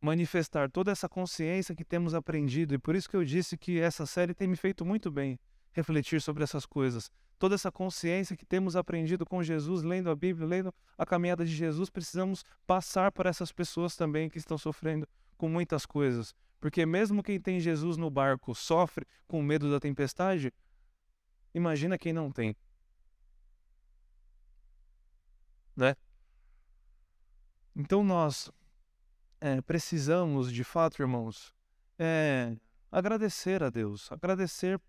manifestar 0.00 0.70
toda 0.70 0.90
essa 0.90 1.08
consciência 1.08 1.74
que 1.74 1.84
temos 1.84 2.14
aprendido, 2.14 2.74
e 2.74 2.78
por 2.78 2.96
isso 2.96 3.08
que 3.08 3.16
eu 3.16 3.24
disse 3.24 3.56
que 3.56 3.78
essa 3.78 4.06
série 4.06 4.34
tem 4.34 4.48
me 4.48 4.56
feito 4.56 4.84
muito 4.84 5.10
bem 5.10 5.38
refletir 5.72 6.20
sobre 6.20 6.42
essas 6.42 6.66
coisas. 6.66 7.10
Toda 7.38 7.54
essa 7.54 7.70
consciência 7.70 8.36
que 8.36 8.44
temos 8.44 8.76
aprendido 8.76 9.24
com 9.24 9.42
Jesus, 9.42 9.82
lendo 9.82 10.10
a 10.10 10.16
Bíblia, 10.16 10.46
lendo 10.46 10.74
a 10.98 11.06
caminhada 11.06 11.44
de 11.44 11.54
Jesus, 11.54 11.88
precisamos 11.88 12.44
passar 12.66 13.12
para 13.12 13.30
essas 13.30 13.52
pessoas 13.52 13.96
também 13.96 14.28
que 14.28 14.38
estão 14.38 14.58
sofrendo 14.58 15.06
com 15.36 15.48
muitas 15.48 15.86
coisas. 15.86 16.34
Porque 16.60 16.84
mesmo 16.84 17.22
quem 17.22 17.40
tem 17.40 17.60
Jesus 17.60 17.96
no 17.96 18.10
barco 18.10 18.54
sofre 18.54 19.06
com 19.26 19.42
medo 19.42 19.70
da 19.70 19.80
tempestade, 19.80 20.52
Imagina 21.54 21.98
quem 21.98 22.12
não 22.12 22.30
tem. 22.30 22.56
Né? 25.76 25.96
Então 27.74 28.04
nós 28.04 28.50
é, 29.40 29.60
precisamos, 29.62 30.52
de 30.52 30.62
fato, 30.62 31.00
irmãos, 31.00 31.54
é, 31.98 32.56
agradecer 32.92 33.62
a 33.62 33.70
Deus, 33.70 34.10
agradecer 34.12 34.80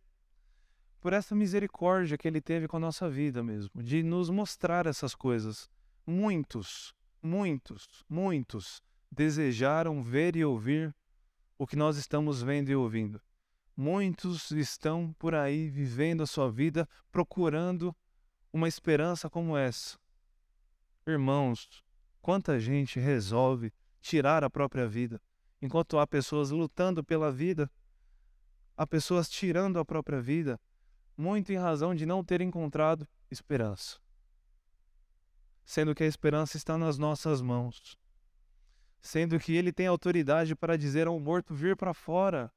por 1.00 1.14
essa 1.14 1.34
misericórdia 1.34 2.18
que 2.18 2.28
Ele 2.28 2.42
teve 2.42 2.68
com 2.68 2.78
a 2.78 2.80
nossa 2.80 3.10
vida 3.10 3.42
mesmo, 3.42 3.82
de 3.82 4.04
nos 4.04 4.30
mostrar 4.30 4.86
essas 4.86 5.16
coisas. 5.16 5.70
Muitos, 6.06 6.94
muitos, 7.24 8.04
muitos 8.10 8.82
desejaram 9.10 10.04
ver 10.04 10.36
e 10.36 10.44
ouvir 10.44 10.94
o 11.58 11.66
que 11.66 11.76
nós 11.76 11.98
estamos 11.98 12.42
vendo 12.42 12.70
e 12.70 12.76
ouvindo. 12.76 13.22
Muitos 13.76 14.52
estão 14.52 15.14
por 15.18 15.34
aí 15.34 15.70
vivendo 15.70 16.22
a 16.22 16.28
sua 16.28 16.52
vida 16.52 16.88
procurando 17.12 17.96
uma 18.52 18.68
esperança 18.68 19.30
como 19.30 19.58
essa. 19.58 19.98
Irmãos, 21.08 21.84
quanta 22.22 22.60
gente 22.60 23.00
resolve 23.00 23.74
tirar 24.02 24.44
a 24.44 24.50
própria 24.50 24.88
vida, 24.88 25.22
enquanto 25.62 26.00
há 26.00 26.08
pessoas 26.08 26.52
lutando 26.52 27.04
pela 27.04 27.32
vida, 27.32 27.72
há 28.76 28.86
pessoas 28.86 29.30
tirando 29.30 29.80
a 29.80 29.86
própria 29.86 30.20
vida, 30.20 30.60
muito 31.16 31.52
em 31.52 31.58
razão 31.58 31.94
de 31.94 32.06
não 32.06 32.24
ter 32.24 32.42
encontrado 32.42 33.08
esperança. 33.30 34.00
Sendo 35.64 35.94
que 35.94 36.04
a 36.04 36.08
esperança 36.08 36.58
está 36.58 36.78
nas 36.78 36.98
nossas 36.98 37.42
mãos. 37.42 37.98
Sendo 39.00 39.40
que 39.40 39.54
ele 39.54 39.72
tem 39.72 39.88
autoridade 39.88 40.56
para 40.56 40.78
dizer 40.78 41.08
ao 41.08 41.20
morto 41.20 41.54
vir 41.54 41.76
para 41.78 41.94
fora 41.94 42.52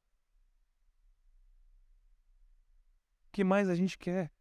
que 3.31 3.45
mais 3.45 3.69
a 3.69 3.75
gente 3.75 3.99
quer? 3.99 4.33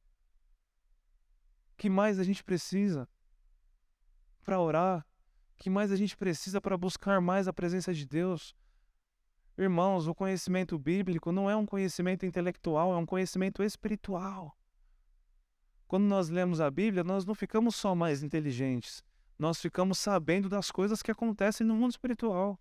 que 1.76 1.90
mais 1.90 2.18
a 2.20 2.24
gente 2.24 2.44
precisa? 2.44 3.10
para 4.44 4.60
orar, 4.60 5.06
que 5.58 5.70
mais 5.70 5.92
a 5.92 5.96
gente 5.96 6.18
precisa 6.18 6.60
para 6.60 6.78
buscar 6.78 7.22
mais 7.22 7.48
a 7.48 7.54
presença 7.54 7.94
de 7.94 8.06
Deus. 8.06 8.56
Irmãos, 9.58 10.08
o 10.08 10.16
conhecimento 10.16 10.78
bíblico 10.78 11.32
não 11.32 11.50
é 11.50 11.56
um 11.56 11.66
conhecimento 11.66 12.26
intelectual, 12.26 12.94
é 12.94 12.98
um 12.98 13.06
conhecimento 13.06 13.62
espiritual. 13.64 14.58
Quando 15.88 16.06
nós 16.06 16.30
lemos 16.30 16.60
a 16.60 16.72
Bíblia, 16.72 17.04
nós 17.04 17.26
não 17.26 17.36
ficamos 17.36 17.76
só 17.76 17.94
mais 17.94 18.24
inteligentes, 18.24 19.04
nós 19.38 19.62
ficamos 19.62 20.00
sabendo 20.00 20.50
das 20.50 20.72
coisas 20.72 21.02
que 21.02 21.12
acontecem 21.12 21.66
no 21.66 21.76
mundo 21.76 21.92
espiritual. 21.92 22.60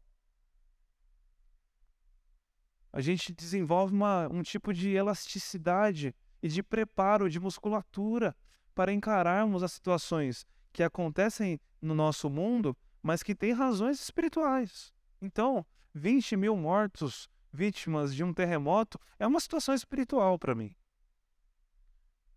A 2.93 3.01
gente 3.01 3.33
desenvolve 3.33 3.95
uma, 3.95 4.29
um 4.29 4.43
tipo 4.43 4.73
de 4.75 4.91
elasticidade 4.91 6.15
e 6.43 6.49
de 6.49 6.63
preparo, 6.63 7.31
de 7.31 7.41
musculatura 7.41 8.37
para 8.75 8.93
encararmos 8.93 9.63
as 9.63 9.73
situações 9.73 10.47
que 10.73 10.83
acontecem 10.83 11.61
no 11.81 11.95
nosso 11.95 12.31
mundo, 12.31 12.77
mas 13.03 13.23
que 13.23 13.35
têm 13.35 13.53
razões 13.53 14.01
espirituais. 14.01 14.93
Então, 15.21 15.67
20 15.95 16.37
mil 16.37 16.57
mortos 16.57 17.29
vítimas 17.53 18.15
de 18.15 18.25
um 18.25 18.33
terremoto 18.33 18.99
é 19.19 19.27
uma 19.27 19.41
situação 19.41 19.75
espiritual 19.75 20.39
para 20.39 20.55
mim. 20.55 20.75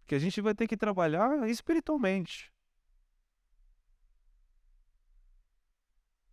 Que 0.05 0.15
a 0.15 0.19
gente 0.19 0.41
vai 0.41 0.53
ter 0.53 0.67
que 0.67 0.77
trabalhar 0.77 1.47
espiritualmente. 1.49 2.51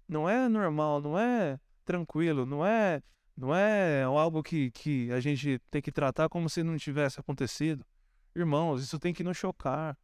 Não 0.08 0.28
é 0.28 0.48
normal, 0.48 1.00
não 1.00 1.18
é 1.18 1.58
tranquilo, 1.84 2.44
não 2.44 2.66
é 2.66 3.02
não 3.34 3.54
é 3.54 4.02
algo 4.02 4.42
que, 4.42 4.70
que 4.72 5.10
a 5.10 5.20
gente 5.20 5.58
tem 5.70 5.80
que 5.80 5.90
tratar 5.90 6.28
como 6.28 6.50
se 6.50 6.62
não 6.62 6.76
tivesse 6.76 7.18
acontecido. 7.18 7.84
Irmãos, 8.36 8.82
isso 8.82 8.98
tem 8.98 9.14
que 9.14 9.24
nos 9.24 9.38
chocar. 9.38 9.96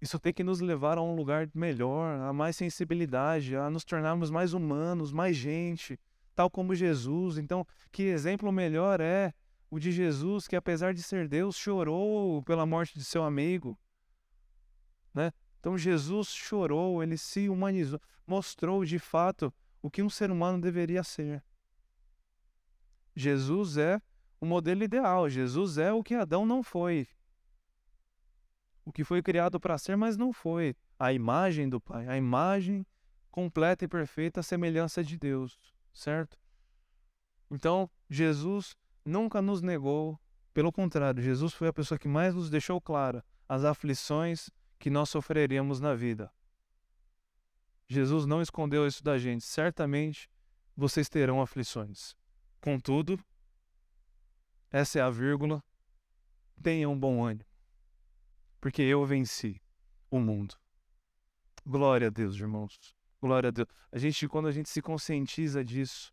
Isso 0.00 0.18
tem 0.18 0.32
que 0.32 0.44
nos 0.44 0.60
levar 0.60 0.96
a 0.96 1.02
um 1.02 1.14
lugar 1.14 1.50
melhor, 1.54 2.20
a 2.20 2.32
mais 2.32 2.56
sensibilidade, 2.56 3.56
a 3.56 3.68
nos 3.68 3.84
tornarmos 3.84 4.30
mais 4.30 4.52
humanos, 4.52 5.12
mais 5.12 5.36
gente, 5.36 5.98
tal 6.34 6.48
como 6.48 6.74
Jesus. 6.74 7.36
Então, 7.36 7.66
que 7.90 8.04
exemplo 8.04 8.52
melhor 8.52 9.00
é 9.00 9.34
o 9.70 9.78
de 9.78 9.90
Jesus, 9.90 10.46
que 10.46 10.56
apesar 10.56 10.94
de 10.94 11.02
ser 11.02 11.28
Deus, 11.28 11.56
chorou 11.56 12.42
pela 12.44 12.64
morte 12.64 12.98
de 12.98 13.04
seu 13.04 13.24
amigo, 13.24 13.78
né? 15.12 15.32
Então 15.60 15.76
Jesus 15.76 16.28
chorou, 16.28 17.02
ele 17.02 17.18
se 17.18 17.48
humanizou, 17.48 18.00
mostrou 18.26 18.84
de 18.84 18.98
fato 18.98 19.52
o 19.82 19.90
que 19.90 20.02
um 20.02 20.08
ser 20.08 20.30
humano 20.30 20.60
deveria 20.60 21.02
ser. 21.02 21.42
Jesus 23.14 23.76
é 23.76 24.00
o 24.40 24.46
modelo 24.46 24.84
ideal, 24.84 25.28
Jesus 25.28 25.76
é 25.76 25.92
o 25.92 26.02
que 26.02 26.14
Adão 26.14 26.46
não 26.46 26.62
foi. 26.62 27.08
O 28.88 28.92
que 28.92 29.04
foi 29.04 29.22
criado 29.22 29.60
para 29.60 29.76
ser, 29.76 29.98
mas 29.98 30.16
não 30.16 30.32
foi. 30.32 30.74
A 30.98 31.12
imagem 31.12 31.68
do 31.68 31.78
Pai, 31.78 32.08
a 32.08 32.16
imagem 32.16 32.86
completa 33.30 33.84
e 33.84 33.88
perfeita, 33.88 34.40
a 34.40 34.42
semelhança 34.42 35.04
de 35.04 35.18
Deus, 35.18 35.58
certo? 35.92 36.38
Então, 37.50 37.90
Jesus 38.08 38.74
nunca 39.04 39.42
nos 39.42 39.60
negou, 39.60 40.18
pelo 40.54 40.72
contrário, 40.72 41.22
Jesus 41.22 41.52
foi 41.52 41.68
a 41.68 41.72
pessoa 41.72 41.98
que 41.98 42.08
mais 42.08 42.34
nos 42.34 42.48
deixou 42.48 42.80
clara 42.80 43.22
as 43.46 43.62
aflições 43.62 44.48
que 44.78 44.88
nós 44.88 45.10
sofreríamos 45.10 45.80
na 45.80 45.94
vida. 45.94 46.32
Jesus 47.86 48.24
não 48.24 48.40
escondeu 48.40 48.86
isso 48.86 49.04
da 49.04 49.18
gente. 49.18 49.44
Certamente 49.44 50.30
vocês 50.74 51.10
terão 51.10 51.42
aflições. 51.42 52.16
Contudo, 52.58 53.22
essa 54.70 54.98
é 54.98 55.02
a 55.02 55.10
vírgula, 55.10 55.62
tenha 56.62 56.88
um 56.88 56.98
bom 56.98 57.22
ânimo, 57.22 57.44
porque 58.60 58.82
eu 58.82 59.04
venci 59.04 59.60
o 60.10 60.18
mundo. 60.20 60.54
Glória 61.64 62.08
a 62.08 62.10
Deus, 62.10 62.36
irmãos. 62.36 62.78
Glória 63.20 63.48
a 63.48 63.50
Deus. 63.50 63.68
A 63.92 63.98
gente, 63.98 64.26
quando 64.28 64.48
a 64.48 64.52
gente 64.52 64.68
se 64.68 64.80
conscientiza 64.80 65.64
disso, 65.64 66.12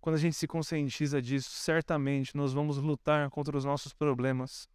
quando 0.00 0.16
a 0.16 0.18
gente 0.18 0.36
se 0.36 0.46
conscientiza 0.46 1.22
disso, 1.22 1.50
certamente 1.50 2.36
nós 2.36 2.52
vamos 2.52 2.76
lutar 2.76 3.30
contra 3.30 3.56
os 3.56 3.64
nossos 3.64 3.94
problemas 3.94 4.68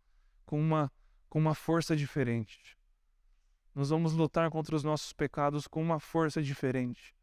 com 0.45 0.59
uma, 0.59 0.91
com 1.29 1.37
uma 1.37 1.53
força 1.53 1.95
diferente. 1.95 2.75
Nós 3.75 3.89
vamos 3.89 4.13
lutar 4.13 4.49
contra 4.49 4.75
os 4.75 4.83
nossos 4.83 5.13
pecados 5.13 5.67
com 5.67 5.81
uma 5.81 5.99
força 5.99 6.41
diferente. 6.41 7.13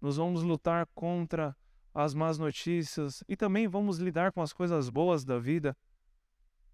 Nós 0.00 0.16
vamos 0.16 0.42
lutar 0.42 0.86
contra 0.94 1.54
as 1.92 2.14
más 2.14 2.38
notícias 2.38 3.22
e 3.28 3.36
também 3.36 3.68
vamos 3.68 3.98
lidar 3.98 4.32
com 4.32 4.40
as 4.40 4.52
coisas 4.52 4.88
boas 4.88 5.24
da 5.24 5.38
vida 5.38 5.76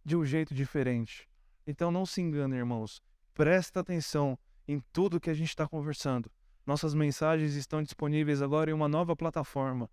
de 0.05 0.17
um 0.17 0.25
jeito 0.25 0.55
diferente. 0.55 1.29
Então 1.67 1.91
não 1.91 2.07
se 2.07 2.21
engane, 2.21 2.57
irmãos. 2.57 3.03
Presta 3.35 3.81
atenção 3.81 4.39
em 4.69 4.81
tudo 4.93 5.21
que 5.21 5.31
a 5.31 5.35
gente 5.35 5.49
está 5.49 5.67
conversando. 5.67 6.31
Nossas 6.65 6.95
mensagens 6.95 7.55
estão 7.55 7.83
disponíveis 7.83 8.41
agora 8.41 8.71
em 8.71 8.75
uma 8.75 8.89
nova 8.89 9.15
plataforma, 9.15 9.91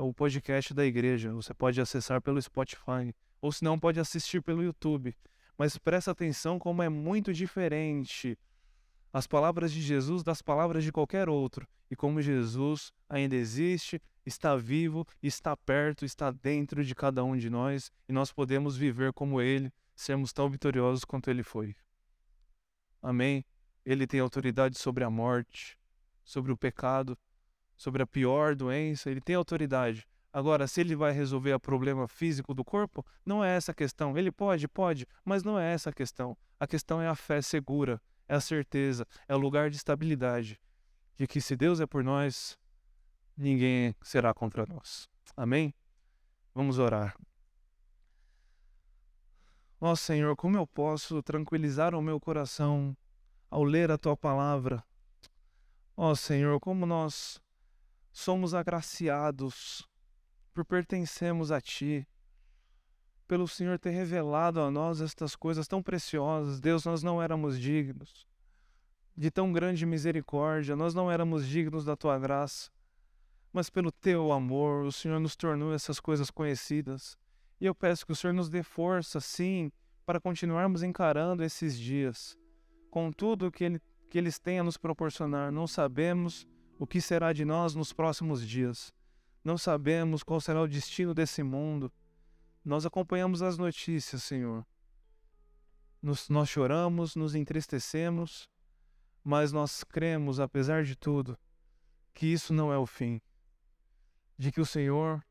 o 0.00 0.14
podcast 0.14 0.72
da 0.72 0.84
igreja. 0.84 1.32
Você 1.32 1.52
pode 1.52 1.80
acessar 1.80 2.20
pelo 2.22 2.40
Spotify, 2.40 3.14
ou 3.40 3.52
se 3.52 3.64
não, 3.64 3.78
pode 3.78 4.00
assistir 4.00 4.42
pelo 4.42 4.62
YouTube. 4.62 5.14
Mas 5.58 5.78
presta 5.78 6.10
atenção 6.10 6.58
como 6.58 6.82
é 6.82 6.88
muito 6.88 7.32
diferente 7.32 8.38
as 9.12 9.26
palavras 9.26 9.72
de 9.72 9.80
Jesus 9.80 10.22
das 10.22 10.42
palavras 10.42 10.84
de 10.84 10.92
qualquer 10.92 11.26
outro, 11.26 11.66
e 11.90 11.96
como 11.96 12.20
Jesus 12.20 12.92
ainda 13.08 13.34
existe, 13.34 13.98
está 14.26 14.54
vivo, 14.56 15.06
está 15.22 15.56
perto, 15.56 16.04
está 16.04 16.30
dentro 16.30 16.84
de 16.84 16.94
cada 16.94 17.24
um 17.24 17.34
de 17.34 17.48
nós, 17.48 17.90
e 18.06 18.12
nós 18.12 18.30
podemos 18.30 18.76
viver 18.76 19.14
como 19.14 19.40
ele, 19.40 19.72
sermos 19.96 20.32
tão 20.32 20.48
vitoriosos 20.48 21.04
quanto 21.04 21.28
ele 21.28 21.42
foi. 21.42 21.74
Amém? 23.02 23.44
Ele 23.84 24.06
tem 24.06 24.20
autoridade 24.20 24.78
sobre 24.78 25.02
a 25.02 25.10
morte, 25.10 25.76
sobre 26.24 26.52
o 26.52 26.56
pecado, 26.56 27.18
sobre 27.76 28.02
a 28.02 28.06
pior 28.06 28.54
doença, 28.54 29.10
ele 29.10 29.20
tem 29.20 29.34
autoridade. 29.34 30.06
Agora, 30.32 30.68
se 30.68 30.80
ele 30.80 30.94
vai 30.94 31.12
resolver 31.12 31.54
o 31.54 31.60
problema 31.60 32.06
físico 32.06 32.52
do 32.52 32.64
corpo, 32.64 33.04
não 33.24 33.42
é 33.42 33.56
essa 33.56 33.72
a 33.72 33.74
questão. 33.74 34.16
Ele 34.16 34.30
pode, 34.30 34.68
pode, 34.68 35.06
mas 35.24 35.42
não 35.42 35.58
é 35.58 35.72
essa 35.72 35.90
a 35.90 35.92
questão. 35.92 36.36
A 36.60 36.66
questão 36.66 37.00
é 37.00 37.08
a 37.08 37.14
fé 37.14 37.40
segura 37.40 38.00
é 38.28 38.34
a 38.34 38.40
certeza, 38.40 39.06
é 39.28 39.34
o 39.34 39.38
lugar 39.38 39.70
de 39.70 39.76
estabilidade 39.76 40.60
de 41.16 41.26
que 41.26 41.40
se 41.40 41.56
Deus 41.56 41.80
é 41.80 41.86
por 41.86 42.04
nós, 42.04 42.58
ninguém 43.36 43.94
será 44.02 44.34
contra 44.34 44.66
nós. 44.66 45.08
Amém? 45.36 45.74
Vamos 46.54 46.78
orar. 46.78 47.16
Ó 49.80 49.94
Senhor, 49.94 50.34
como 50.36 50.56
eu 50.56 50.66
posso 50.66 51.22
tranquilizar 51.22 51.94
o 51.94 52.02
meu 52.02 52.18
coração 52.18 52.96
ao 53.50 53.62
ler 53.62 53.90
a 53.90 53.98
tua 53.98 54.16
palavra? 54.16 54.82
Ó 55.96 56.14
Senhor, 56.14 56.58
como 56.60 56.86
nós 56.86 57.40
somos 58.12 58.54
agraciados 58.54 59.86
por 60.54 60.64
pertencermos 60.64 61.52
a 61.52 61.60
ti 61.60 62.06
pelo 63.28 63.48
Senhor 63.48 63.78
ter 63.78 63.90
revelado 63.90 64.60
a 64.60 64.70
nós 64.70 65.00
estas 65.00 65.34
coisas 65.34 65.66
tão 65.66 65.82
preciosas. 65.82 66.60
Deus, 66.60 66.84
nós 66.84 67.02
não 67.02 67.20
éramos 67.20 67.58
dignos 67.58 68.26
de 69.16 69.30
tão 69.30 69.52
grande 69.52 69.86
misericórdia, 69.86 70.76
nós 70.76 70.94
não 70.94 71.10
éramos 71.10 71.46
dignos 71.46 71.84
da 71.84 71.96
tua 71.96 72.18
graça, 72.18 72.70
mas 73.52 73.70
pelo 73.70 73.90
teu 73.90 74.30
amor, 74.30 74.84
o 74.84 74.92
Senhor 74.92 75.18
nos 75.18 75.34
tornou 75.34 75.72
essas 75.72 75.98
coisas 75.98 76.30
conhecidas. 76.30 77.16
E 77.60 77.66
eu 77.66 77.74
peço 77.74 78.04
que 78.04 78.12
o 78.12 78.16
Senhor 78.16 78.32
nos 78.32 78.48
dê 78.48 78.62
força, 78.62 79.20
sim, 79.20 79.70
para 80.04 80.20
continuarmos 80.20 80.82
encarando 80.82 81.42
esses 81.42 81.78
dias, 81.78 82.38
com 82.90 83.10
tudo 83.10 83.50
que, 83.50 83.64
ele, 83.64 83.80
que 84.10 84.18
eles 84.18 84.38
têm 84.38 84.60
a 84.60 84.64
nos 84.64 84.76
proporcionar. 84.76 85.50
Não 85.50 85.66
sabemos 85.66 86.46
o 86.78 86.86
que 86.86 87.00
será 87.00 87.32
de 87.32 87.44
nós 87.44 87.74
nos 87.74 87.92
próximos 87.92 88.46
dias. 88.46 88.92
Não 89.42 89.56
sabemos 89.56 90.22
qual 90.22 90.40
será 90.40 90.60
o 90.60 90.68
destino 90.68 91.14
desse 91.14 91.42
mundo. 91.42 91.92
Nós 92.64 92.84
acompanhamos 92.84 93.42
as 93.42 93.56
notícias, 93.56 94.22
Senhor. 94.22 94.66
Nos, 96.02 96.28
nós 96.28 96.48
choramos, 96.48 97.16
nos 97.16 97.34
entristecemos, 97.34 98.50
mas 99.24 99.50
nós 99.50 99.82
cremos, 99.82 100.38
apesar 100.38 100.84
de 100.84 100.94
tudo, 100.94 101.38
que 102.12 102.26
isso 102.26 102.52
não 102.52 102.72
é 102.72 102.78
o 102.78 102.86
fim. 102.86 103.20
De 104.38 104.52
que 104.52 104.60
o 104.60 104.66
Senhor 104.66 105.24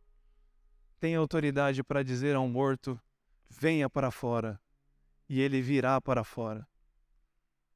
tem 1.05 1.13
autoridade 1.13 1.83
para 1.83 2.01
dizer 2.01 2.35
ao 2.35 2.47
morto: 2.47 2.99
venha 3.47 3.87
para 3.87 4.09
fora, 4.09 4.59
e 5.29 5.39
ele 5.39 5.61
virá 5.61 6.01
para 6.01 6.23
fora. 6.23 6.67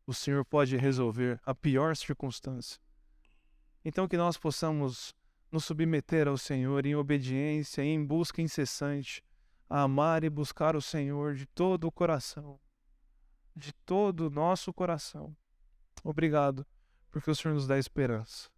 O 0.08 0.16
Senhor 0.16 0.44
pode 0.44 0.76
resolver 0.76 1.40
a 1.46 1.54
pior 1.54 1.96
circunstância. 1.96 2.82
Então, 3.86 4.08
que 4.08 4.18
nós 4.18 4.36
possamos 4.36 5.14
nos 5.52 5.64
submeter 5.64 6.28
ao 6.28 6.40
Senhor 6.40 6.88
em 6.88 6.96
obediência, 6.96 7.84
em 7.84 8.04
busca 8.04 8.42
incessante 8.42 9.24
a 9.70 9.84
amar 9.84 10.24
e 10.24 10.30
buscar 10.30 10.76
o 10.76 10.82
Senhor 10.82 11.36
de 11.36 11.46
todo 11.46 11.84
o 11.84 11.92
coração, 11.92 12.60
de 13.56 13.72
todo 13.86 14.22
o 14.22 14.30
nosso 14.32 14.74
coração. 14.74 15.38
Obrigado, 16.04 16.66
porque 17.12 17.30
o 17.30 17.36
Senhor 17.36 17.54
nos 17.54 17.68
dá 17.68 17.78
esperança. 17.78 18.50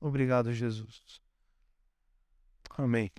Obrigado, 0.00 0.50
Jesus. 0.50 1.20
Amém. 2.70 3.12